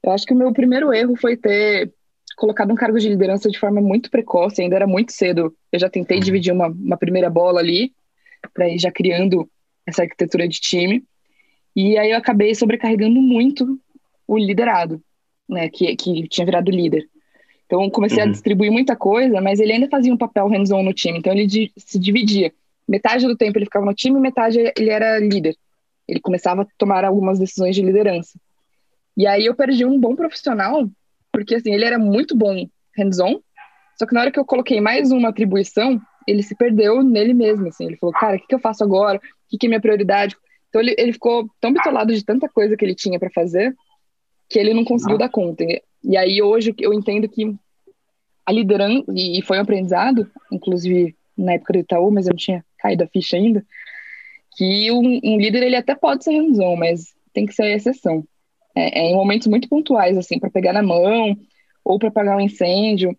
[0.03, 1.93] Eu acho que o meu primeiro erro foi ter
[2.37, 5.55] colocado um cargo de liderança de forma muito precoce, ainda era muito cedo.
[5.71, 6.23] Eu já tentei uhum.
[6.23, 7.93] dividir uma, uma primeira bola ali,
[8.55, 9.49] para ir já criando
[9.87, 11.05] essa arquitetura de time.
[11.77, 13.79] E aí eu acabei sobrecarregando muito
[14.27, 15.03] o liderado,
[15.49, 17.09] né, que, que tinha virado líder.
[17.66, 18.29] Então comecei uhum.
[18.29, 21.47] a distribuir muita coisa, mas ele ainda fazia um papel hands-on no time, então ele
[21.47, 22.53] di se dividia.
[22.88, 25.57] Metade do tempo ele ficava no time, metade ele era líder.
[26.11, 28.38] Ele começava a tomar algumas decisões de liderança.
[29.16, 30.88] E aí eu perdi um bom profissional
[31.33, 33.40] porque assim, ele era muito bom hands-on,
[33.96, 37.68] só que na hora que eu coloquei mais uma atribuição, ele se perdeu nele mesmo,
[37.68, 39.18] assim, ele falou, cara, o que, que eu faço agora?
[39.18, 40.37] O que, que é minha prioridade?
[40.68, 43.75] Então ele, ele ficou tão bitolado de tanta coisa que ele tinha para fazer,
[44.49, 45.64] que ele não conseguiu dar conta.
[46.03, 47.55] E aí hoje eu entendo que
[48.46, 52.64] a liderança, e foi um aprendizado, inclusive na época do Itaú, mas eu não tinha
[52.79, 53.64] caído a ficha ainda,
[54.57, 58.25] que um, um líder ele até pode ser hands-on, mas tem que ser a exceção
[58.75, 61.37] é, é em momentos muito pontuais, assim, para pegar na mão
[61.85, 63.17] ou para apagar um incêndio.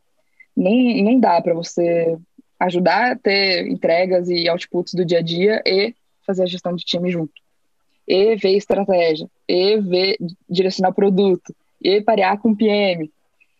[0.55, 2.17] Não, não dá para você
[2.59, 6.85] ajudar a ter entregas e outputs do dia a dia e fazer a gestão de
[6.85, 7.33] time junto.
[8.07, 10.17] E ver estratégia, e ver
[10.49, 13.11] direcionar o produto, e parear com o PM.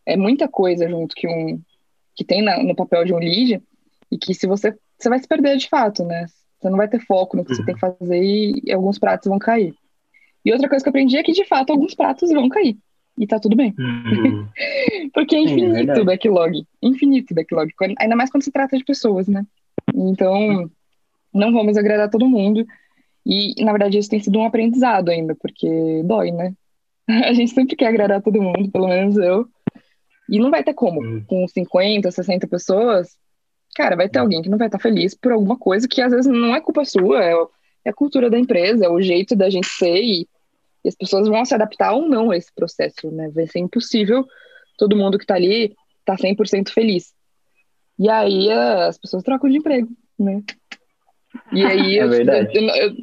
[0.06, 1.62] É muita coisa junto que um
[2.14, 3.62] que tem na, no papel de um lead
[4.12, 6.28] e que se você você vai se perder de fato, né?
[6.62, 7.58] Você não vai ter foco no que uhum.
[7.58, 9.74] você tem que fazer e, alguns pratos vão cair.
[10.46, 12.78] E outra coisa que eu aprendi é que, de fato, alguns pratos vão cair.
[13.18, 13.74] E tá tudo bem.
[13.78, 14.48] Uhum.
[15.14, 16.64] Porque é infinito o é backlog.
[16.82, 17.72] Infinito backlog.
[18.00, 19.44] Ainda mais quando se trata de pessoas, né?
[19.94, 20.70] Então,
[21.34, 22.66] não vamos agradar todo mundo.
[23.26, 26.54] E, na verdade, isso tem sido um aprendizado ainda, porque dói, né?
[27.26, 29.48] A gente sempre quer agradar todo mundo, pelo menos eu.
[30.30, 31.02] E não vai ter como.
[31.02, 31.24] Uhum.
[31.26, 33.18] Com 50, 60 pessoas,
[33.76, 36.32] cara, vai ter alguém que não vai estar feliz por alguma coisa que às vezes
[36.32, 37.34] não é culpa sua, é,
[37.86, 40.28] é a cultura da empresa, é o jeito da gente ser e,
[40.84, 43.30] e as pessoas vão se adaptar ou não a esse processo, né?
[43.34, 44.26] Vai ser impossível
[44.78, 47.14] todo mundo que está ali tá 100% feliz.
[47.98, 50.42] E aí as pessoas trocam de emprego, né?
[51.52, 52.50] E aí é eu, verdade.
[52.54, 52.96] eu, eu,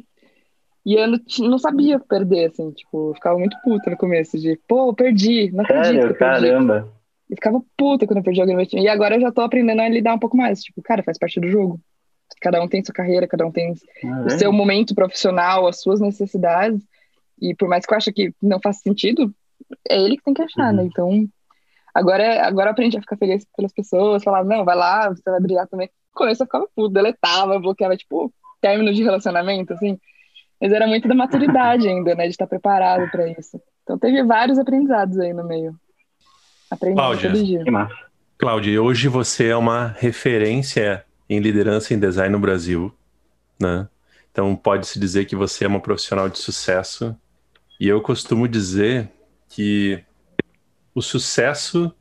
[0.85, 4.59] e eu não, não, sabia perder, assim, tipo, eu ficava muito puta no começo, de,
[4.67, 6.17] pô, perdi, não acredito Sério?
[6.17, 6.98] Caramba.
[7.29, 8.83] E ficava puta quando eu perdi alguém no meu time.
[8.83, 11.39] E agora eu já tô aprendendo a lidar um pouco mais, tipo, cara, faz parte
[11.39, 11.79] do jogo.
[12.41, 13.73] Cada um tem sua carreira, cada um tem
[14.03, 14.37] Ah, o é?
[14.37, 16.81] seu momento profissional, as suas necessidades.
[17.41, 19.33] E por mais que eu ache que não faça sentido,
[19.87, 20.75] é ele que tem que achar, Uhum.
[20.77, 20.83] né?
[20.85, 21.27] Então,
[21.93, 25.39] agora, agora eu aprendi a ficar feliz pelas pessoas, falar, não, vai lá, você vai
[25.39, 25.87] brilhar também.
[25.87, 29.97] No começo eu ficava puto, deletava, bloqueava, tipo, término de relacionamento, assim.
[30.61, 32.23] Mas era muito da maturidade ainda, né?
[32.25, 33.61] De estar preparado para isso.
[33.83, 35.73] Então teve vários aprendizados aí no meio.
[36.69, 37.31] Aprendi Cláudia.
[37.31, 37.63] todo dia.
[38.37, 42.93] Cláudia, hoje você é uma referência em liderança em design no Brasil,
[43.59, 43.87] né?
[44.31, 47.15] Então pode-se dizer que você é uma profissional de sucesso.
[47.79, 49.09] E eu costumo dizer
[49.49, 50.01] que
[50.93, 51.93] o sucesso,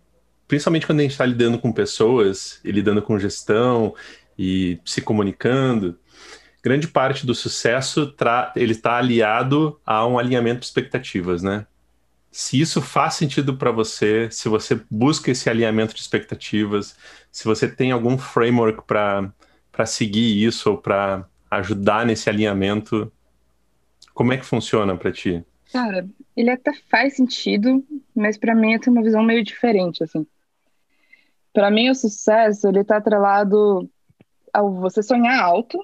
[0.46, 3.94] principalmente quando a gente está lidando com pessoas e lidando com gestão
[4.38, 5.98] e se comunicando,
[6.62, 11.66] grande parte do sucesso tra- ele está aliado a um alinhamento de expectativas, né?
[12.40, 16.96] Se isso faz sentido para você, se você busca esse alinhamento de expectativas,
[17.32, 23.12] se você tem algum framework para seguir isso ou para ajudar nesse alinhamento,
[24.14, 25.44] como é que funciona para ti?
[25.72, 27.84] Cara, ele até faz sentido,
[28.14, 30.24] mas para mim tenho uma visão meio diferente, assim.
[31.52, 33.90] Para mim o sucesso, ele tá atrelado
[34.52, 35.76] ao você sonhar alto,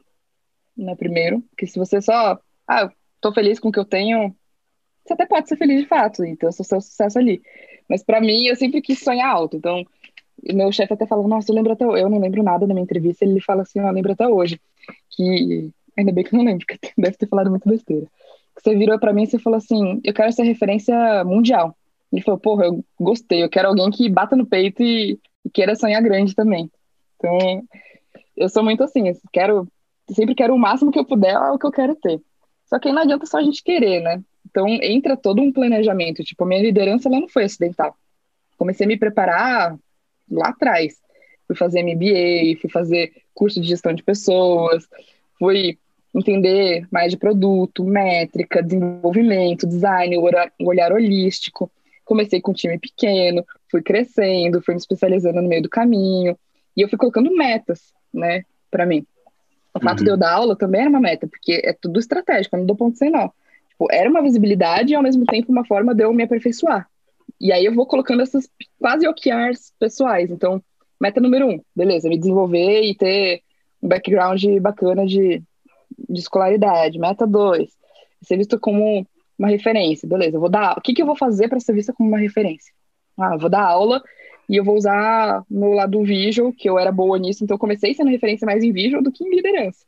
[0.76, 2.38] né, primeiro, que se você só,
[2.68, 2.88] ah,
[3.20, 4.32] tô feliz com o que eu tenho,
[5.04, 7.42] você até pode ser feliz de fato, esse é o seu sucesso ali.
[7.88, 9.84] Mas para mim, eu sempre quis sonhar alto, então
[10.52, 13.24] meu chefe até falava, nossa, eu lembro até, eu não lembro nada da minha entrevista,
[13.24, 14.60] ele fala assim, eu lembro até hoje,
[15.10, 18.06] que, ainda bem que eu não lembro, porque deve ter falado muito besteira.
[18.56, 21.76] Que Você virou pra mim e você falou assim, eu quero ser referência mundial.
[22.12, 25.74] Ele falou, porra, eu gostei, eu quero alguém que bata no peito e, e queira
[25.74, 26.70] sonhar grande também.
[27.16, 27.62] Então,
[28.36, 29.66] eu sou muito assim, quero,
[30.10, 32.20] sempre quero o máximo que eu puder, é o que eu quero ter.
[32.66, 34.22] Só que aí não adianta só a gente querer, né?
[34.54, 36.22] Então, entra todo um planejamento.
[36.22, 37.96] Tipo, a minha liderança, ela não foi acidental.
[38.56, 39.76] Comecei a me preparar
[40.30, 40.94] lá atrás.
[41.44, 44.86] Fui fazer MBA, fui fazer curso de gestão de pessoas,
[45.40, 45.76] fui
[46.14, 51.68] entender mais de produto, métrica, desenvolvimento, design, o olhar, o olhar holístico.
[52.04, 56.38] Comecei com um time pequeno, fui crescendo, fui me especializando no meio do caminho,
[56.76, 59.04] e eu fui colocando metas, né, para mim.
[59.74, 60.04] O fato Uhum.
[60.04, 62.76] de eu dar aula também era uma meta, porque é tudo estratégico, eu não dou
[62.76, 63.30] ponto sem nó.
[63.84, 66.88] Tipo, era uma visibilidade e ao mesmo tempo uma forma de eu me aperfeiçoar.
[67.40, 70.30] E aí eu vou colocando essas quase OKRs pessoais.
[70.30, 70.62] Então,
[71.00, 73.42] meta número um, beleza, me desenvolver e ter
[73.82, 75.42] um background bacana de,
[76.08, 76.98] de escolaridade.
[76.98, 77.70] Meta dois,
[78.22, 79.06] ser visto como
[79.38, 81.92] uma referência, beleza, eu vou dar, o que, que eu vou fazer para ser vista
[81.92, 82.72] como uma referência?
[83.18, 84.00] Ah, eu vou dar aula
[84.48, 87.92] e eu vou usar meu lado visual, que eu era boa nisso, então eu comecei
[87.94, 89.84] sendo referência mais em visual do que em liderança.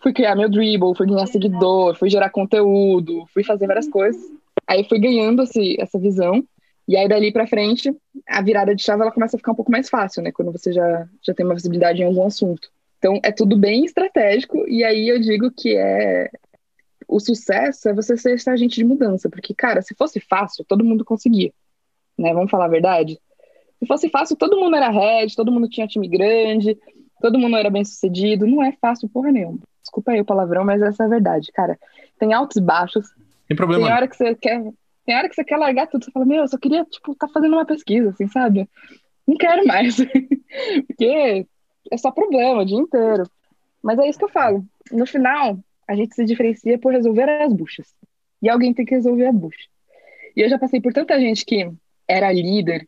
[0.00, 4.20] Fui criar meu dribble, fui ganhar seguidor, fui gerar conteúdo, fui fazer várias coisas.
[4.66, 6.44] Aí fui ganhando esse, essa visão.
[6.86, 7.94] E aí dali pra frente,
[8.26, 10.32] a virada de chave ela começa a ficar um pouco mais fácil, né?
[10.32, 12.70] Quando você já, já tem uma visibilidade em algum assunto.
[12.98, 14.66] Então é tudo bem estratégico.
[14.68, 16.30] E aí eu digo que é
[17.06, 20.84] o sucesso é você ser esse agente de mudança, porque cara, se fosse fácil, todo
[20.84, 21.52] mundo conseguia,
[22.18, 22.32] né?
[22.34, 23.18] Vamos falar a verdade.
[23.78, 26.76] Se fosse fácil, todo mundo era head, todo mundo tinha time grande,
[27.20, 28.46] todo mundo era bem sucedido.
[28.46, 29.58] Não é fácil porra nenhuma.
[29.88, 31.78] Desculpa aí o palavrão, mas essa é a verdade, cara.
[32.18, 33.08] Tem altos e baixos.
[33.48, 33.86] Tem problema.
[33.86, 34.62] Tem hora que você quer,
[35.06, 36.04] tem hora que você quer largar tudo.
[36.04, 38.68] Você fala, meu, eu só queria, tipo, tá fazendo uma pesquisa, assim, sabe?
[39.26, 39.96] Não quero mais.
[40.86, 41.46] Porque
[41.90, 43.24] é só problema o dia inteiro.
[43.82, 44.62] Mas é isso que eu falo.
[44.92, 47.94] No final, a gente se diferencia por resolver as buchas.
[48.42, 49.68] E alguém tem que resolver a bucha.
[50.36, 51.70] E eu já passei por tanta gente que
[52.06, 52.86] era líder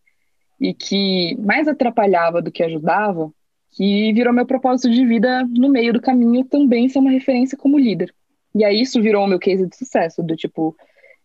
[0.61, 3.32] e que mais atrapalhava do que ajudava,
[3.73, 7.79] que virou meu propósito de vida no meio do caminho também ser uma referência como
[7.79, 8.12] líder.
[8.55, 10.77] E aí isso virou o meu case de sucesso, do tipo,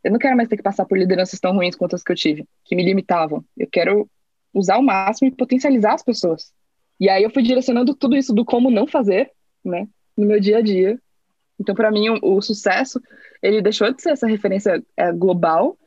[0.04, 2.16] eu não quero mais ter que passar por lideranças tão ruins quanto as que eu
[2.16, 3.44] tive, que me limitavam.
[3.58, 4.08] Eu quero
[4.54, 6.54] usar o máximo e potencializar as pessoas.
[7.00, 9.32] E aí eu fui direcionando tudo isso do como não fazer,
[9.64, 11.00] né, no meu dia a dia.
[11.60, 13.02] Então, para mim, o, o, sucesso,
[13.42, 15.78] ele deixou de ser essa referência é, global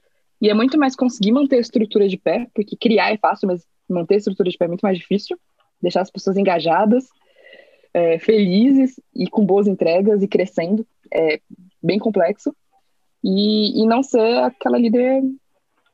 [0.41, 3.65] e é muito mais conseguir manter a estrutura de pé, porque criar é fácil, mas
[3.89, 5.39] manter a estrutura de pé é muito mais difícil.
[5.81, 7.09] Deixar as pessoas engajadas,
[7.95, 11.41] é, felizes e com boas entregas e crescendo é
[11.83, 12.55] bem complexo.
[13.22, 15.22] E, e não ser aquela líder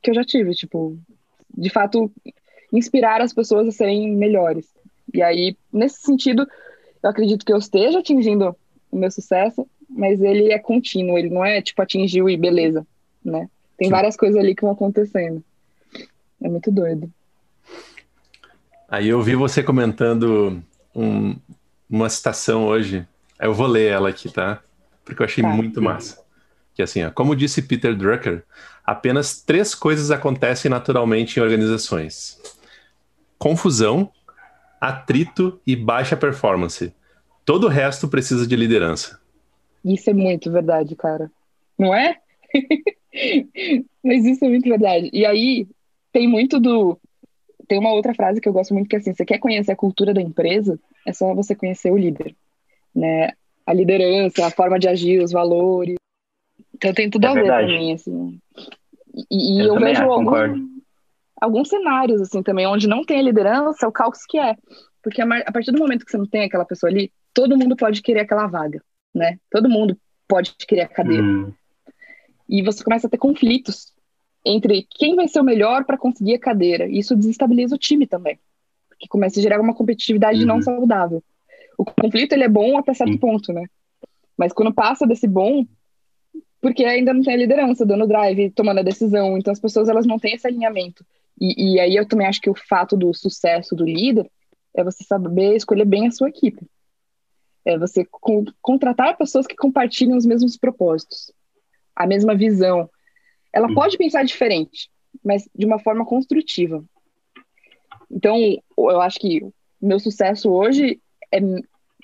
[0.02, 0.98] que eu já tive, tipo,
[1.56, 2.12] de fato,
[2.72, 4.66] inspirar as pessoas a serem melhores.
[5.12, 6.46] E aí, nesse sentido,
[7.02, 8.54] eu acredito que eu esteja atingindo
[8.90, 12.86] o meu sucesso, mas ele é contínuo, ele não é tipo atingiu e beleza,
[13.24, 13.48] né?
[13.76, 15.42] Tem várias coisas ali que vão acontecendo.
[16.42, 17.10] É muito doido.
[18.94, 20.62] Aí eu vi você comentando
[20.94, 21.34] um,
[21.90, 23.04] uma citação hoje.
[23.40, 24.62] Eu vou ler ela aqui, tá?
[25.04, 25.50] Porque eu achei tá.
[25.50, 26.22] muito massa.
[26.72, 28.44] Que assim, ó, como disse Peter Drucker,
[28.84, 32.40] apenas três coisas acontecem naturalmente em organizações:
[33.36, 34.12] confusão,
[34.80, 36.94] atrito e baixa performance.
[37.44, 39.18] Todo o resto precisa de liderança.
[39.84, 41.28] Isso é muito verdade, cara.
[41.76, 42.18] Não é?
[44.04, 45.10] Mas isso é muito verdade.
[45.12, 45.66] E aí
[46.12, 46.96] tem muito do.
[47.66, 49.76] Tem uma outra frase que eu gosto muito que é assim: você quer conhecer a
[49.76, 52.34] cultura da empresa, é só você conhecer o líder,
[52.94, 53.30] né?
[53.66, 55.96] A liderança, a forma de agir, os valores.
[56.74, 57.72] Então tem tudo é a ver verdade.
[57.72, 58.38] também, assim.
[59.30, 60.68] E, eu, eu vejo algum,
[61.40, 64.56] alguns cenários, assim, também, onde não tem a liderança, o caos que é.
[65.02, 68.02] Porque a, partir do momento que você não tem aquela pessoa ali, todo mundo pode
[68.02, 68.82] querer aquela vaga,
[69.14, 69.38] né?
[69.50, 69.96] Todo mundo
[70.26, 71.22] pode querer a cadeira.
[71.22, 71.52] Hum.
[72.48, 73.93] E você começa a ter conflitos
[74.44, 76.86] entre quem vai ser o melhor para conseguir a cadeira.
[76.86, 78.38] Isso desestabiliza o time também,
[78.88, 80.46] porque começa a gerar uma competitividade uhum.
[80.46, 81.22] não saudável.
[81.78, 83.64] O conflito ele é bom até certo ponto, né?
[84.36, 85.64] Mas quando passa desse bom,
[86.60, 90.06] porque ainda não tem a liderança dando drive, tomando a decisão, então as pessoas elas
[90.06, 91.04] não têm esse alinhamento.
[91.40, 94.30] E, e aí eu também acho que o fato do sucesso do líder
[94.74, 96.66] é você saber escolher bem a sua equipe.
[97.64, 101.32] É você co contratar pessoas que compartilham os mesmos propósitos,
[101.96, 102.88] a mesma visão.
[103.54, 103.74] Ela hum.
[103.74, 104.90] pode pensar diferente,
[105.24, 106.84] mas de uma forma construtiva.
[108.10, 108.36] Então,
[108.76, 109.46] eu acho que
[109.80, 111.00] meu sucesso hoje
[111.32, 111.38] é,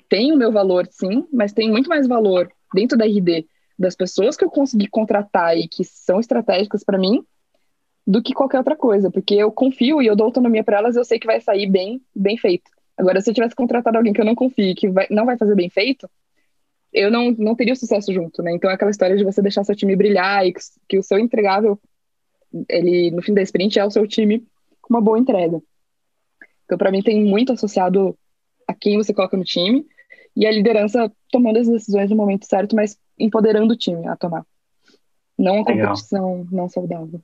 [0.08, 3.46] tem o meu valor, sim, mas tem muito mais valor dentro da RD
[3.76, 7.24] das pessoas que eu consegui contratar e que são estratégicas para mim
[8.06, 11.04] do que qualquer outra coisa, porque eu confio e eu dou autonomia para elas, eu
[11.04, 12.70] sei que vai sair bem, bem feito.
[12.96, 15.54] Agora, se eu tivesse contratado alguém que eu não confio, que vai, não vai fazer
[15.54, 16.08] bem feito,
[16.92, 18.52] eu não, não teria o sucesso junto, né?
[18.52, 21.18] Então é aquela história de você deixar seu time brilhar e que, que o seu
[21.18, 21.78] entregável,
[22.68, 24.44] ele no fim da sprint é o seu time
[24.80, 25.60] com uma boa entrega.
[26.64, 28.16] Então, para mim, tem muito associado
[28.66, 29.84] a quem você coloca no time
[30.36, 34.44] e a liderança tomando as decisões no momento certo, mas empoderando o time a tomar.
[35.38, 36.46] Não a competição Legal.
[36.52, 37.20] não saudável.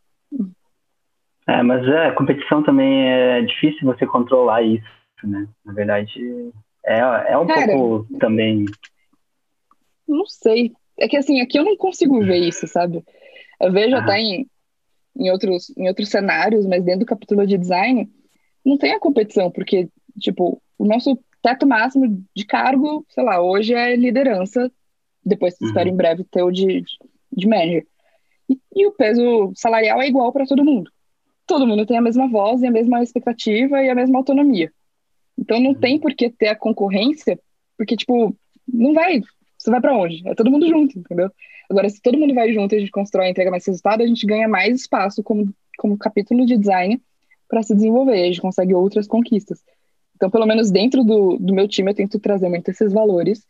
[1.46, 4.84] É, mas é, a competição também é difícil você controlar isso,
[5.22, 5.46] né?
[5.64, 6.52] Na verdade,
[6.84, 8.64] é, é um Cara, pouco também.
[10.06, 10.72] Não sei.
[10.98, 13.04] É que assim, aqui eu não consigo ver isso, sabe?
[13.60, 14.00] Eu vejo ah.
[14.00, 14.48] até em,
[15.16, 18.10] em, outros, em outros cenários, mas dentro do capítulo de design,
[18.64, 19.88] não tem a competição, porque,
[20.18, 24.70] tipo, o nosso teto máximo de cargo, sei lá, hoje é liderança,
[25.24, 25.68] depois uhum.
[25.68, 26.82] espero em breve ter o de,
[27.32, 27.86] de manager.
[28.48, 30.90] E, e o peso salarial é igual para todo mundo
[31.46, 34.72] todo mundo tem a mesma voz e a mesma expectativa e a mesma autonomia.
[35.38, 37.38] Então não tem por que ter a concorrência,
[37.78, 38.36] porque, tipo,
[38.66, 39.20] não vai.
[39.66, 40.22] Você vai para onde?
[40.28, 41.28] É todo mundo junto, entendeu?
[41.68, 44.06] Agora, se todo mundo vai junto e a gente constrói e entrega mais resultado, a
[44.06, 47.02] gente ganha mais espaço como, como capítulo de design
[47.48, 49.64] para se desenvolver, a gente consegue outras conquistas.
[50.14, 53.44] Então, pelo menos dentro do, do meu time, eu tento trazer muito esses valores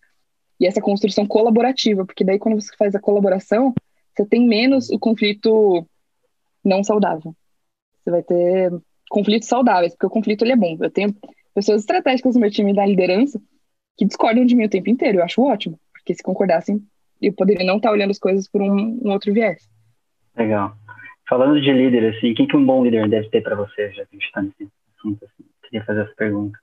[0.59, 3.75] e essa construção colaborativa, porque daí quando você faz a colaboração,
[4.17, 5.87] você tem menos o conflito
[6.65, 7.37] não saudável.
[8.03, 8.73] Você vai ter
[9.11, 10.79] conflitos saudáveis, porque o conflito ele é bom.
[10.81, 11.15] Eu tenho
[11.55, 13.39] pessoas estratégicas no meu time da liderança
[13.99, 15.19] que discordam de mim o tempo inteiro.
[15.19, 16.81] Eu acho ótimo, porque se concordassem,
[17.21, 19.69] eu poderia não estar olhando as coisas por um, um outro viés.
[20.37, 20.77] Legal.
[21.29, 24.07] Falando de líder, assim, o que, que um bom líder deve ter para você, já
[24.07, 25.25] que a gente está nesse assunto?
[25.25, 25.45] Assim?
[25.65, 26.57] Queria fazer essa pergunta.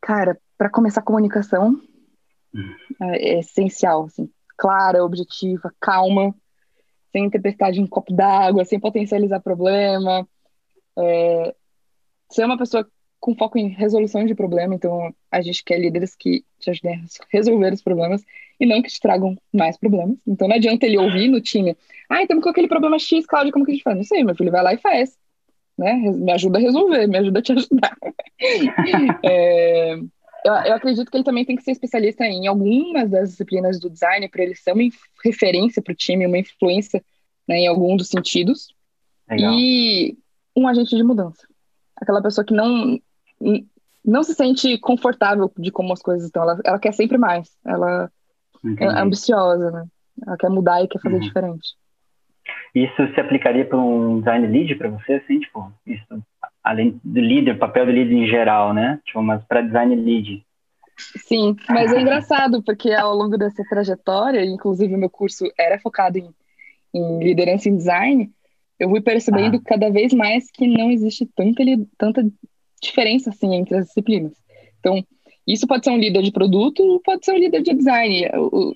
[0.00, 1.78] Cara, para começar a comunicação,
[2.54, 2.74] hum.
[3.02, 6.34] é, é essencial, assim, clara, objetiva, calma,
[7.12, 10.26] sem tempestade em copo d'água, sem potencializar problema,
[10.98, 11.54] é,
[12.30, 12.88] ser uma pessoa
[13.20, 17.04] com foco em resolução de problema, então a gente quer líderes que te ajudem a
[17.30, 18.24] resolver os problemas
[18.58, 20.18] e não que te tragam mais problemas.
[20.26, 21.76] Então não adianta ele ouvir no time,
[22.08, 23.96] ah, estamos com aquele problema X, Cláudio, como que a gente faz?
[23.96, 25.18] Não sei, meu filho vai lá e faz.
[25.76, 25.94] Né?
[25.94, 27.96] Me ajuda a resolver, me ajuda a te ajudar.
[29.24, 33.78] é, eu, eu, acredito que ele também tem que ser especialista em algumas das disciplinas
[33.78, 34.82] do design para ele ser uma
[35.24, 37.02] referência para o time, uma influência
[37.46, 38.74] né, em algum dos sentidos.
[39.28, 39.54] Legal.
[39.54, 40.18] E
[40.56, 41.46] um agente de mudança.
[41.96, 42.98] Aquela pessoa que não
[44.04, 46.42] não se sente confortável de como as coisas estão.
[46.42, 47.50] Ela, ela quer sempre mais.
[47.64, 48.10] Ela
[48.64, 48.84] Entendi.
[48.84, 49.84] é ambiciosa, né?
[50.26, 51.20] Ela quer mudar e quer fazer uhum.
[51.20, 51.68] diferente.
[52.74, 56.22] Isso se aplicaria para um design lead para você, assim, tipo, isso,
[56.62, 59.00] além do líder, papel do líder em geral, né?
[59.04, 60.44] Tipo, mas para design lead.
[60.98, 66.18] Sim, mas é engraçado porque ao longo dessa trajetória, inclusive o meu curso era focado
[66.18, 66.30] em,
[66.94, 68.30] em liderança em design,
[68.78, 69.62] eu fui percebendo ah.
[69.64, 71.62] cada vez mais que não existe tanta,
[71.98, 72.26] tanta
[72.82, 74.32] diferença assim entre as disciplinas.
[74.78, 75.04] Então,
[75.46, 78.28] isso pode ser um líder de produto, pode ser um líder de design.
[78.34, 78.74] O,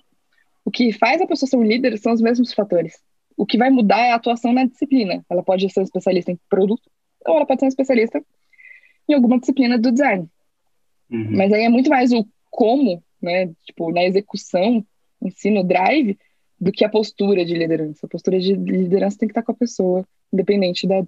[0.64, 2.94] o que faz a pessoa ser um líder são os mesmos fatores.
[3.36, 5.24] O que vai mudar é a atuação na disciplina.
[5.28, 6.90] Ela pode ser um especialista em produto,
[7.26, 8.22] ou ela pode ser um especialista
[9.09, 10.28] em alguma disciplina do design.
[11.11, 11.36] Uhum.
[11.36, 13.52] Mas aí é muito mais o como, né?
[13.64, 14.84] Tipo, na execução
[15.22, 16.18] em si, no drive,
[16.61, 18.07] do que a postura de liderança.
[18.07, 21.02] A postura de liderança tem que estar com a pessoa, independente da.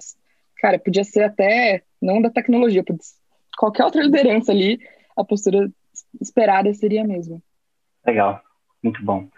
[0.59, 2.85] Cara, podia ser até, não da tecnologia,
[3.59, 4.79] qualquer outra liderança ali,
[5.17, 5.69] a postura
[6.21, 7.39] esperada seria a mesma.
[8.07, 8.41] Legal,
[8.83, 9.29] muito bom.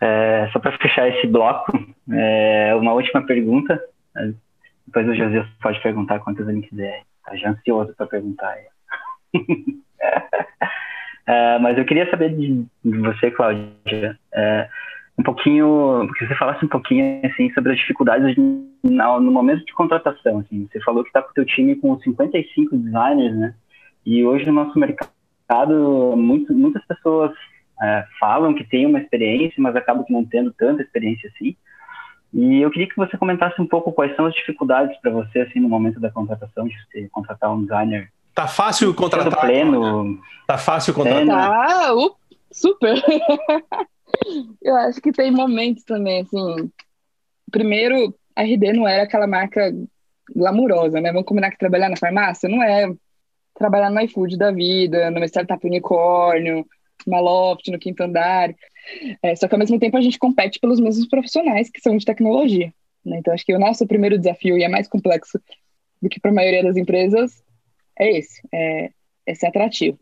[0.00, 1.72] É, só para fechar esse bloco,
[2.12, 3.82] é, uma última pergunta.
[4.86, 7.02] Depois o José pode perguntar quantas ele quiser.
[7.24, 8.56] Tá já ansioso para perguntar.
[11.26, 14.68] é, mas eu queria saber de, você, Cláudia, é,
[15.18, 19.72] um pouquinho, que você falasse um pouquinho assim sobre as dificuldades no, no momento de
[19.72, 20.38] contratação.
[20.38, 20.68] Assim.
[20.70, 23.54] Você falou que está com o teu time com 55 designers, né?
[24.06, 27.32] E hoje no nosso mercado, muito, muitas pessoas
[27.82, 31.56] é, falam que têm uma experiência, mas acabam não tendo tanta experiência assim.
[32.32, 35.58] E eu queria que você comentasse um pouco quais são as dificuldades para você assim
[35.58, 38.12] no momento da contratação de você contratar um designer.
[38.34, 39.40] Tá fácil contratar?
[39.40, 40.20] Pleno.
[40.46, 41.50] Tá fácil contratar?
[41.50, 42.14] Tá, uh,
[42.52, 43.02] super.
[44.62, 46.70] eu acho que tem momentos também assim.
[47.50, 49.72] Primeiro, a RD não era aquela marca
[50.34, 51.10] glamurosa, né?
[51.10, 52.92] Vamos combinar que trabalhar na farmácia não é
[53.54, 56.64] trabalhar no iFood da vida, numa startup unicórnio,
[57.06, 58.54] uma loft no quinto andar.
[59.22, 62.04] É, só que ao mesmo tempo a gente compete pelos mesmos profissionais que são de
[62.04, 62.72] tecnologia.
[63.04, 63.18] Né?
[63.18, 65.40] Então acho que o nosso primeiro desafio, e é mais complexo
[66.00, 67.42] do que para a maioria das empresas,
[67.98, 68.90] é esse, é,
[69.26, 69.98] é ser atrativo.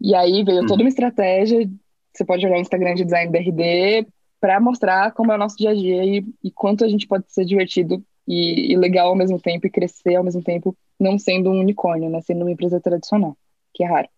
[0.00, 1.68] E aí veio toda uma estratégia,
[2.16, 4.06] você pode olhar o Instagram de design BRD
[4.40, 7.24] para mostrar como é o nosso dia a dia e, e quanto a gente pode
[7.32, 11.50] ser divertido e, e, legal ao mesmo tempo e crescer ao mesmo tempo, não sendo
[11.50, 12.20] um unicórnio, né?
[12.22, 13.36] Sendo uma empresa tradicional,
[13.72, 14.08] que é raro.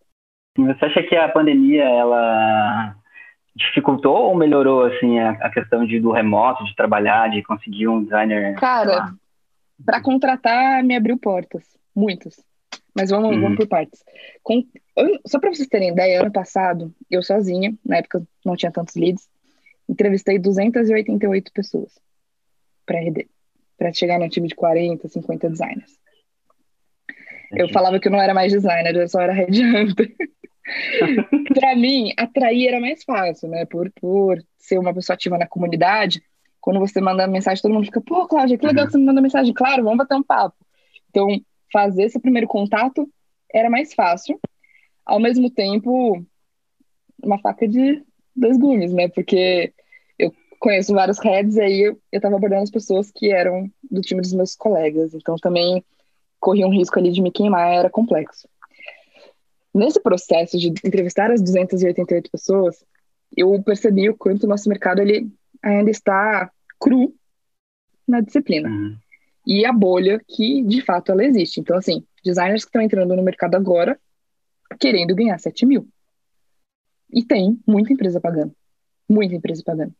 [0.56, 2.96] Você acha que a pandemia, ela
[3.54, 8.02] dificultou ou melhorou, assim, a, a questão de, do remoto, de trabalhar, de conseguir um
[8.02, 8.54] designer?
[8.54, 9.12] Cara,
[9.84, 12.42] para contratar, me abriu portas, muitas.
[12.98, 13.40] Mas vamos, uhum.
[13.40, 14.04] vamos por partes.
[14.42, 14.64] Com,
[15.24, 19.28] só para vocês terem ideia, ano passado, eu sozinha, na época não tinha tantos leads,
[19.88, 21.96] entrevistei 288 pessoas
[22.84, 23.28] para RD
[23.78, 25.96] para chegar no time de 40, 50 designers.
[27.52, 30.12] Eu falava que eu não era mais designer, eu só era headhunter.
[31.54, 33.64] para mim, atrair era mais fácil, né?
[33.64, 36.20] Por, por ser uma pessoa ativa na comunidade,
[36.60, 39.22] quando você manda mensagem, todo mundo fica, pô, Cláudia, que legal que você me mandou
[39.22, 39.54] mensagem.
[39.54, 40.56] Claro, vamos bater um papo.
[41.08, 41.28] Então,
[41.72, 43.08] fazer esse primeiro contato
[43.52, 44.38] era mais fácil.
[45.04, 46.24] Ao mesmo tempo,
[47.22, 48.02] uma faca de
[48.34, 49.08] dois gumes, né?
[49.08, 49.72] Porque
[50.58, 54.20] conheço vários heads, e aí eu, eu tava abordando as pessoas que eram do time
[54.20, 55.84] dos meus colegas, então também
[56.40, 58.48] corria um risco ali de me queimar, era complexo.
[59.74, 62.84] Nesse processo de entrevistar as 288 pessoas,
[63.36, 65.30] eu percebi o quanto o nosso mercado ele
[65.62, 66.50] ainda está
[66.80, 67.14] cru
[68.06, 68.68] na disciplina.
[68.68, 68.96] Uhum.
[69.48, 71.60] E a bolha que, de fato, ela existe.
[71.60, 73.98] Então, assim, designers que estão entrando no mercado agora
[74.78, 75.88] querendo ganhar 7 mil.
[77.10, 78.54] E tem muita empresa pagando.
[79.08, 79.94] Muita empresa pagando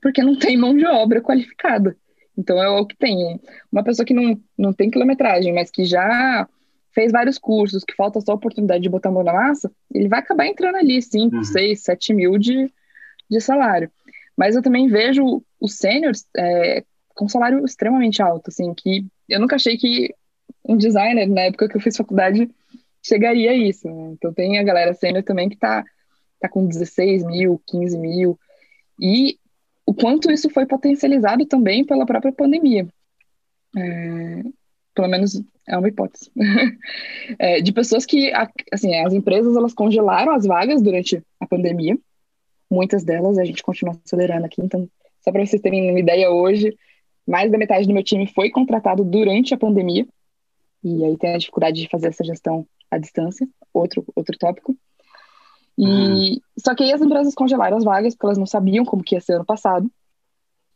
[0.00, 1.96] porque não tem mão de obra qualificada.
[2.36, 3.40] Então é o que tem.
[3.70, 6.48] Uma pessoa que não, não tem quilometragem, mas que já
[6.92, 10.08] fez vários cursos, que falta só a oportunidade de botar a mão na massa, ele
[10.08, 12.72] vai acabar entrando ali 5, 6, 7 mil de,
[13.30, 13.90] de salário.
[14.36, 16.84] Mas eu também vejo os sêniores é,
[17.18, 20.14] com salário extremamente alto, assim, que eu nunca achei que
[20.64, 22.48] um designer, na época que eu fiz faculdade,
[23.02, 23.88] chegaria a isso.
[23.88, 24.12] Né?
[24.12, 25.84] Então tem a galera sênior também que tá,
[26.40, 28.38] tá com 16 mil, 15 mil.
[29.00, 29.36] E
[29.84, 32.86] o quanto isso foi potencializado também pela própria pandemia.
[33.76, 34.42] É,
[34.94, 36.30] pelo menos é uma hipótese.
[37.36, 38.30] é, de pessoas que,
[38.72, 41.98] assim, as empresas elas congelaram as vagas durante a pandemia.
[42.70, 44.62] Muitas delas a gente continua acelerando aqui.
[44.62, 44.88] Então,
[45.20, 46.76] só para vocês terem uma ideia, hoje,
[47.28, 50.06] mais da metade do meu time foi contratado durante a pandemia.
[50.82, 54.74] E aí tem a dificuldade de fazer essa gestão à distância, outro, outro tópico.
[55.76, 56.40] E uhum.
[56.58, 59.20] só que aí as empresas congelaram as vagas porque elas não sabiam como que ia
[59.20, 59.90] ser ano passado.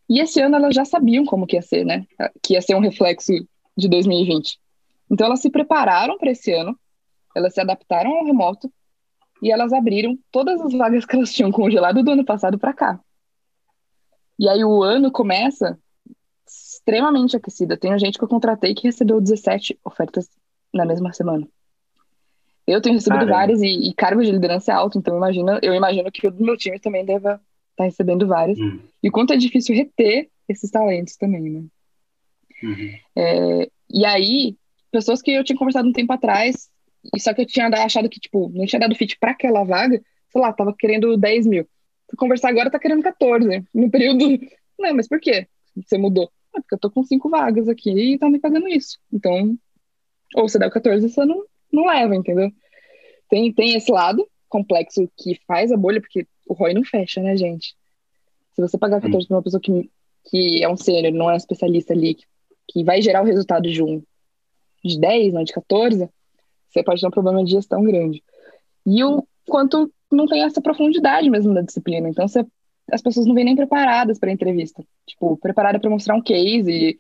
[0.09, 2.07] E esse ano elas já sabiam como que ia ser, né?
[2.42, 3.32] Que ia ser um reflexo
[3.76, 4.59] de 2020.
[5.11, 6.78] Então elas se prepararam para esse ano,
[7.34, 8.70] elas se adaptaram ao remoto
[9.42, 13.00] e elas abriram todas as vagas que elas tinham congelado do ano passado para cá.
[14.38, 15.78] E aí o ano começa
[16.83, 17.76] extremamente aquecida.
[17.76, 20.28] Tem gente que eu contratei que recebeu 17 ofertas
[20.74, 21.47] na mesma semana.
[22.66, 23.39] Eu tenho recebido Caramba.
[23.39, 26.45] várias e, e cargos de liderança é alto, então imagina, eu imagino que o do
[26.45, 27.41] meu time também deva estar
[27.76, 28.59] tá recebendo várias.
[28.59, 28.80] Uhum.
[29.03, 31.64] E quanto é difícil reter esses talentos também, né?
[32.62, 32.95] Uhum.
[33.16, 34.57] É, e aí,
[34.91, 36.70] pessoas que eu tinha conversado um tempo atrás
[37.12, 40.01] E só que eu tinha achado que, tipo, não tinha dado fit para aquela vaga,
[40.30, 41.66] sei lá, tava querendo 10 mil.
[42.09, 43.64] Fui conversar agora, tá querendo 14.
[43.74, 44.24] No período.
[44.78, 45.47] Não, mas por quê?
[45.76, 46.30] Você mudou?
[46.55, 48.98] Ah, porque eu tô com cinco vagas aqui e tá me pagando isso.
[49.12, 49.57] Então,
[50.34, 52.50] ou você dá o 14, você não, não leva, entendeu?
[53.28, 57.36] Tem, tem esse lado complexo que faz a bolha, porque o ROI não fecha, né,
[57.36, 57.74] gente?
[58.55, 59.90] Se você pagar 14 para uma pessoa que,
[60.28, 62.26] que é um sênior, não é um especialista ali, que,
[62.68, 64.03] que vai gerar o resultado de um
[64.84, 66.09] de 10, não de 14,
[66.68, 68.22] você pode ter um problema de gestão grande.
[68.84, 72.09] E o quanto não tem essa profundidade mesmo da disciplina.
[72.09, 72.44] Então, você,
[72.90, 74.84] as pessoas não vêm nem preparadas para a entrevista.
[75.12, 76.98] Tipo, preparada para mostrar um case,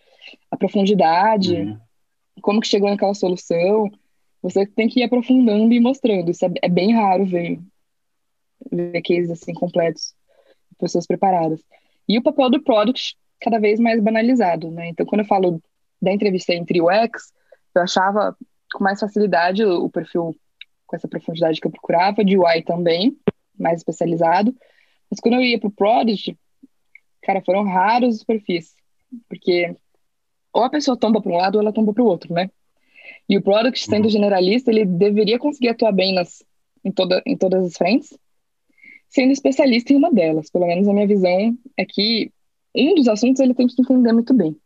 [0.50, 1.78] a profundidade, uhum.
[2.42, 3.90] como que chegou naquela solução.
[4.42, 6.30] Você tem que ir aprofundando e mostrando.
[6.30, 7.58] Isso é, é bem raro ver,
[8.70, 10.14] ver cases assim completos,
[10.78, 11.60] pessoas preparadas.
[12.08, 14.88] E o papel do product cada vez mais banalizado, né?
[14.88, 15.60] Então, quando eu falo
[16.00, 17.32] da entrevista entre UX,
[17.74, 18.36] eu achava
[18.72, 20.36] com mais facilidade o, o perfil
[20.86, 23.16] com essa profundidade que eu procurava, de UI também,
[23.58, 24.54] mais especializado.
[25.10, 26.36] Mas quando eu ia para o product,
[27.22, 28.74] cara, foram raros os perfis,
[29.28, 29.74] porque
[30.52, 32.50] ou a pessoa tomba para um lado ou ela tomba para o outro, né?
[33.28, 34.10] E o product, sendo uhum.
[34.10, 36.44] generalista, ele deveria conseguir atuar bem nas,
[36.84, 38.16] em, toda, em todas as frentes,
[39.08, 40.50] sendo especialista em uma delas.
[40.50, 42.30] Pelo menos a minha visão é que
[42.74, 44.56] um dos assuntos ele tem que entender muito bem.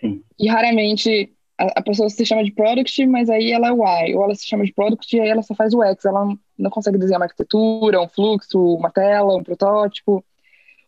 [0.00, 0.22] Sim.
[0.38, 3.72] E raramente a, a, pessoa se chama de product, mas aí ela é
[4.10, 6.36] Y, ou ela se chama de product e aí ela só faz o X, ela
[6.58, 10.24] não consegue desenhar uma arquitetura, um fluxo, uma tela, um protótipo,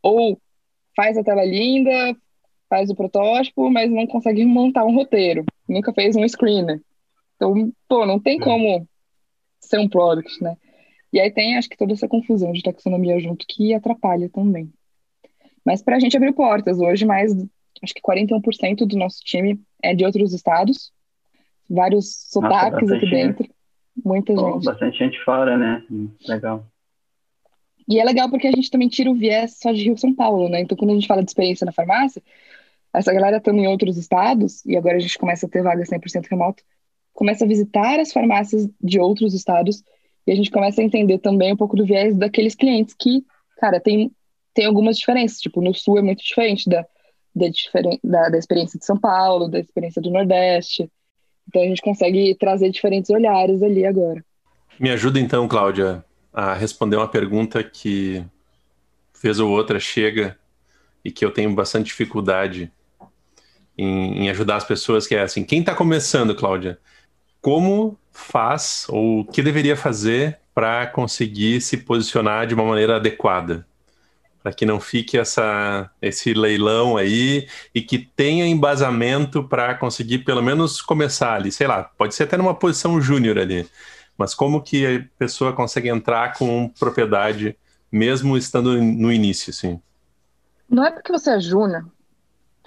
[0.04, 0.38] ou
[0.94, 2.14] faz a tela linda,
[2.68, 6.80] faz o protótipo, mas não consegue montar um roteiro, nunca fez um screener.
[7.36, 8.86] Então, pô, não tem como
[9.60, 10.56] ser um product, né?
[11.10, 14.70] E aí tem, acho que, toda essa confusão de taxonomia junto que atrapalha também.
[15.64, 16.78] Mas para a gente abriu portas.
[16.78, 17.32] Hoje, mais,
[17.82, 20.92] acho que 41% do nosso time é de outros estados.
[21.70, 23.48] Vários sotaques aqui dentro.
[24.04, 24.64] Muita Pô, gente.
[24.64, 25.82] Bastante gente fora, né?
[26.28, 26.66] Legal.
[27.88, 30.48] E é legal porque a gente também tira o viés só de Rio São Paulo,
[30.48, 30.60] né?
[30.60, 32.22] Então, quando a gente fala de experiência na farmácia,
[32.92, 36.26] essa galera também em outros estados, e agora a gente começa a ter vaga 100%
[36.30, 36.62] remoto,
[37.12, 39.82] começa a visitar as farmácias de outros estados
[40.26, 43.24] e a gente começa a entender também um pouco do viés daqueles clientes que,
[43.58, 44.10] cara, tem,
[44.54, 45.38] tem algumas diferenças.
[45.38, 46.86] Tipo, no Sul é muito diferente da,
[47.34, 47.46] da,
[48.02, 50.90] da, da experiência de São Paulo, da experiência do Nordeste.
[51.48, 54.24] Então a gente consegue trazer diferentes olhares ali agora.
[54.80, 56.04] Me ajuda então, Cláudia,
[56.34, 58.24] a responder uma pergunta que
[59.14, 60.36] fez ou outra chega
[61.04, 62.72] e que eu tenho bastante dificuldade
[63.78, 66.78] em, em ajudar as pessoas, que é assim, quem está começando, Cláudia,
[67.40, 73.66] como faz ou o que deveria fazer para conseguir se posicionar de uma maneira adequada?
[74.42, 80.42] Para que não fique essa, esse leilão aí e que tenha embasamento para conseguir pelo
[80.42, 83.66] menos começar ali, sei lá, pode ser até numa posição júnior ali,
[84.16, 87.56] mas como que a pessoa consegue entrar com propriedade
[87.90, 89.80] mesmo estando no início, assim?
[90.68, 91.88] Não é porque você é júnior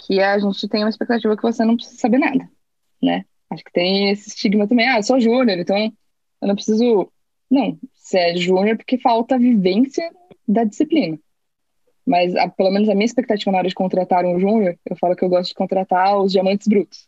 [0.06, 2.50] que a gente tem uma expectativa que você não precisa saber nada,
[3.02, 3.26] né?
[3.50, 4.88] Acho que tem esse estigma também.
[4.88, 7.12] Ah, eu sou júnior, então eu não preciso.
[7.50, 10.10] Não, você é júnior porque falta vivência
[10.48, 11.18] da disciplina.
[12.06, 15.16] Mas, a, pelo menos a minha expectativa na hora de contratar um júnior, eu falo
[15.16, 17.08] que eu gosto de contratar os diamantes brutos.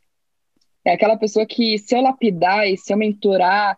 [0.84, 3.78] É aquela pessoa que, se eu lapidar e se eu mentorar,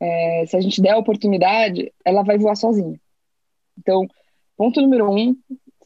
[0.00, 2.98] é, se a gente der a oportunidade, ela vai voar sozinha.
[3.78, 4.06] Então,
[4.56, 5.36] ponto número um,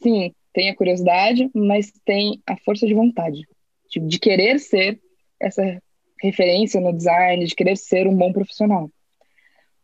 [0.01, 3.47] sim, tem a curiosidade, mas tem a força de vontade,
[3.89, 4.99] de, de querer ser
[5.39, 5.81] essa
[6.21, 8.89] referência no design, de querer ser um bom profissional.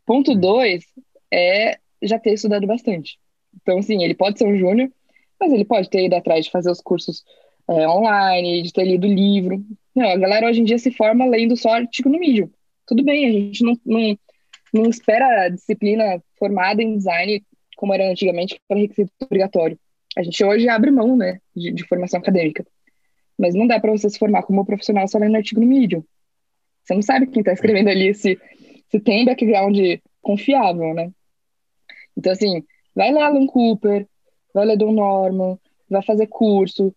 [0.05, 0.39] Ponto uhum.
[0.39, 0.86] dois
[1.32, 3.17] é já ter estudado bastante.
[3.61, 4.89] Então, assim, ele pode ser um júnior,
[5.39, 7.23] mas ele pode ter ido atrás de fazer os cursos
[7.67, 9.63] é, online, de ter lido livro.
[9.95, 12.49] Não, a galera hoje em dia se forma lendo só artigo no Medium.
[12.88, 14.17] Tudo bem, a gente não, não,
[14.73, 17.43] não espera a disciplina formada em design
[17.77, 19.79] como era antigamente, para requisito obrigatório.
[20.17, 22.65] A gente hoje abre mão, né, de, de formação acadêmica.
[23.38, 26.03] Mas não dá para você se formar como profissional só lendo artigo no Medium.
[26.83, 28.38] Você não sabe quem está escrevendo ali se,
[28.89, 29.77] se tem background
[30.21, 31.11] confiável, né?
[32.17, 32.63] Então, assim,
[32.95, 34.07] vai ler Alan Cooper,
[34.53, 36.95] vai ler Don Norman, vai fazer curso,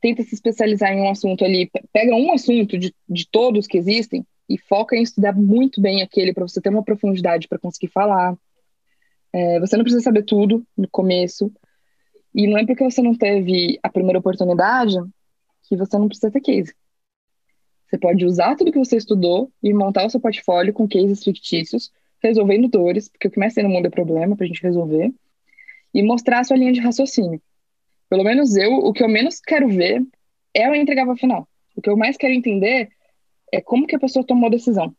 [0.00, 4.24] tenta se especializar em um assunto ali, pega um assunto de, de todos que existem
[4.50, 8.36] e foca em estudar muito bem aquele para você ter uma profundidade para conseguir falar.
[9.32, 11.52] É, você não precisa saber tudo no começo.
[12.34, 14.96] E não é porque você não teve a primeira oportunidade
[15.62, 16.74] que você não precisa ter case.
[17.86, 21.92] Você pode usar tudo que você estudou e montar o seu portfólio com cases fictícios,
[22.20, 25.12] resolvendo dores, porque o que mais tem no mundo é problema para a gente resolver,
[25.94, 27.40] e mostrar a sua linha de raciocínio.
[28.08, 30.04] Pelo menos eu, o que eu menos quero ver
[30.54, 31.48] é o entregável final.
[31.76, 32.90] O que eu mais quero entender
[33.52, 34.94] é como que a pessoa tomou a decisão.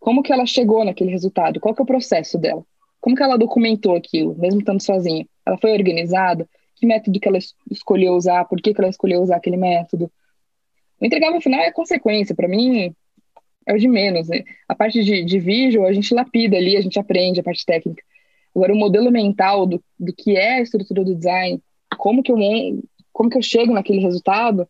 [0.00, 2.62] como que ela chegou naquele resultado, qual que é o processo dela,
[3.00, 6.46] como que ela documentou aquilo, mesmo estando sozinha, ela foi organizada,
[6.76, 7.38] que método que ela
[7.70, 10.10] escolheu usar, por que, que ela escolheu usar aquele método.
[11.00, 12.94] O entregável final é consequência, para mim
[13.66, 14.28] é o de menos.
[14.28, 14.44] Né?
[14.68, 18.02] A parte de, de visual, a gente lapida ali, a gente aprende a parte técnica.
[18.54, 21.60] Agora, o modelo mental do, do que é a estrutura do design,
[21.96, 22.36] como que eu,
[23.12, 24.68] como que eu chego naquele resultado,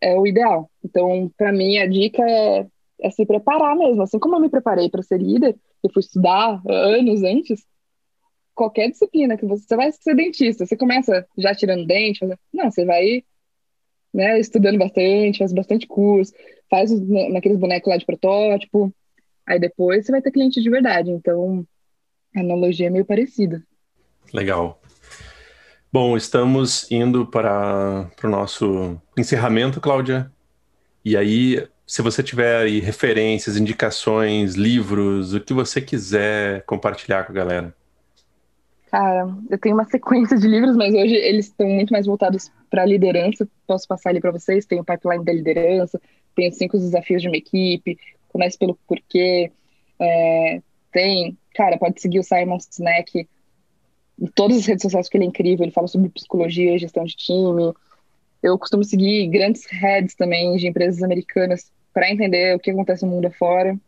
[0.00, 0.70] é o ideal.
[0.84, 2.66] Então, para mim, a dica é,
[3.00, 4.02] é se preparar mesmo.
[4.02, 7.64] Assim como eu me preparei para ser líder, eu fui estudar anos antes,
[8.54, 12.84] qualquer disciplina que você, você vai ser dentista, você começa já tirando dente, não, você
[12.84, 13.22] vai
[14.12, 16.32] né, estudando bastante, faz bastante curso,
[16.68, 16.90] faz
[17.30, 18.92] naqueles bonecos lá de protótipo,
[19.46, 21.10] aí depois você vai ter cliente de verdade.
[21.10, 21.64] Então,
[22.34, 23.62] a analogia é meio parecida.
[24.32, 24.77] Legal.
[25.90, 30.30] Bom, estamos indo para, para o nosso encerramento, Cláudia.
[31.02, 37.32] E aí, se você tiver aí referências, indicações, livros, o que você quiser compartilhar com
[37.32, 37.74] a galera.
[38.90, 42.84] Cara, eu tenho uma sequência de livros, mas hoje eles estão muito mais voltados para
[42.84, 43.48] liderança.
[43.66, 44.66] Posso passar ali para vocês.
[44.66, 45.98] Tem o pipeline da liderança,
[46.36, 49.50] tem os cinco desafios de uma equipe, comece pelo porquê.
[49.98, 50.60] É,
[50.92, 53.26] tem, cara, pode seguir o Simon Sinek
[54.20, 55.64] em todas as redes sociais, que ele é incrível.
[55.64, 57.72] Ele fala sobre psicologia gestão de time.
[58.42, 63.12] Eu costumo seguir grandes heads também de empresas americanas para entender o que acontece no
[63.12, 63.78] mundo afora.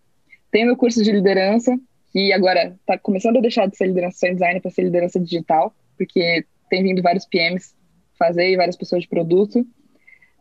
[0.51, 1.78] Tem meu curso de liderança,
[2.12, 5.72] que agora está começando a deixar de ser liderança em design para ser liderança digital,
[5.97, 7.74] porque tem vindo vários PMs
[8.18, 9.64] fazer e várias pessoas de produto.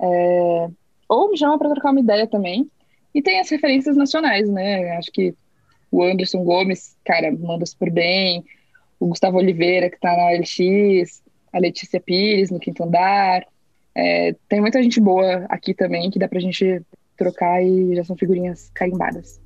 [0.01, 0.67] É,
[1.07, 2.69] ou me chama para trocar uma ideia também.
[3.13, 4.91] E tem as referências nacionais, né?
[4.97, 5.33] Acho que
[5.91, 8.43] o Anderson Gomes, cara, manda super bem.
[8.99, 11.21] O Gustavo Oliveira, que está na OLX.
[11.51, 13.43] A Letícia Pires, no Quinto Andar.
[13.95, 16.81] É, tem muita gente boa aqui também que dá para a gente
[17.17, 19.41] trocar e já são figurinhas carimbadas.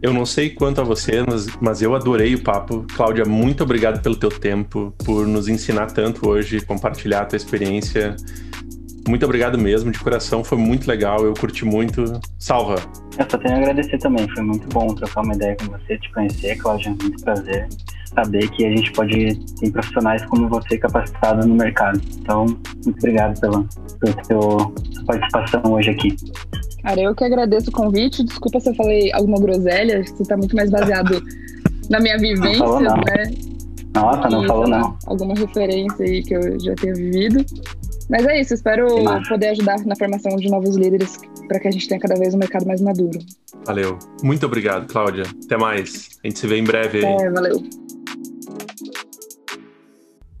[0.00, 2.86] Eu não sei quanto a você, mas, mas eu adorei o papo.
[2.94, 8.14] Cláudia, muito obrigado pelo teu tempo, por nos ensinar tanto hoje, compartilhar a tua experiência.
[9.08, 12.20] Muito obrigado mesmo, de coração, foi muito legal, eu curti muito.
[12.38, 12.76] Salva!
[13.18, 16.12] Eu só tenho a agradecer também, foi muito bom trocar uma ideia com você, te
[16.12, 17.68] conhecer, Cláudia, muito prazer
[18.18, 22.00] saber que a gente pode ter profissionais como você capacitados no mercado.
[22.20, 22.46] Então,
[22.84, 23.64] muito obrigado pela,
[24.00, 24.72] pela sua
[25.06, 26.16] participação hoje aqui.
[26.82, 28.24] Cara, eu que agradeço o convite.
[28.24, 31.22] Desculpa se eu falei alguma groselha, você está muito mais baseado
[31.90, 32.96] na minha vivência, não não.
[32.96, 33.30] né?
[33.94, 34.96] Nossa, não falou não.
[35.06, 37.44] Alguma referência aí que eu já tenha vivido.
[38.08, 38.86] Mas é isso, espero
[39.28, 42.38] poder ajudar na formação de novos líderes para que a gente tenha cada vez um
[42.38, 43.18] mercado mais maduro.
[43.66, 43.98] Valeu.
[44.22, 45.24] Muito obrigado, Cláudia.
[45.44, 46.18] Até mais.
[46.24, 47.04] A gente se vê em breve aí.
[47.04, 47.62] É, valeu.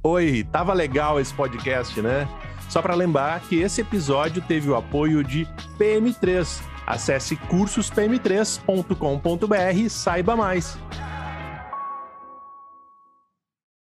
[0.02, 2.26] Oi, tava legal esse podcast, né?
[2.70, 5.46] Só para lembrar que esse episódio teve o apoio de
[5.78, 6.62] PM3.
[6.86, 10.78] Acesse cursospm3.com.br e saiba mais.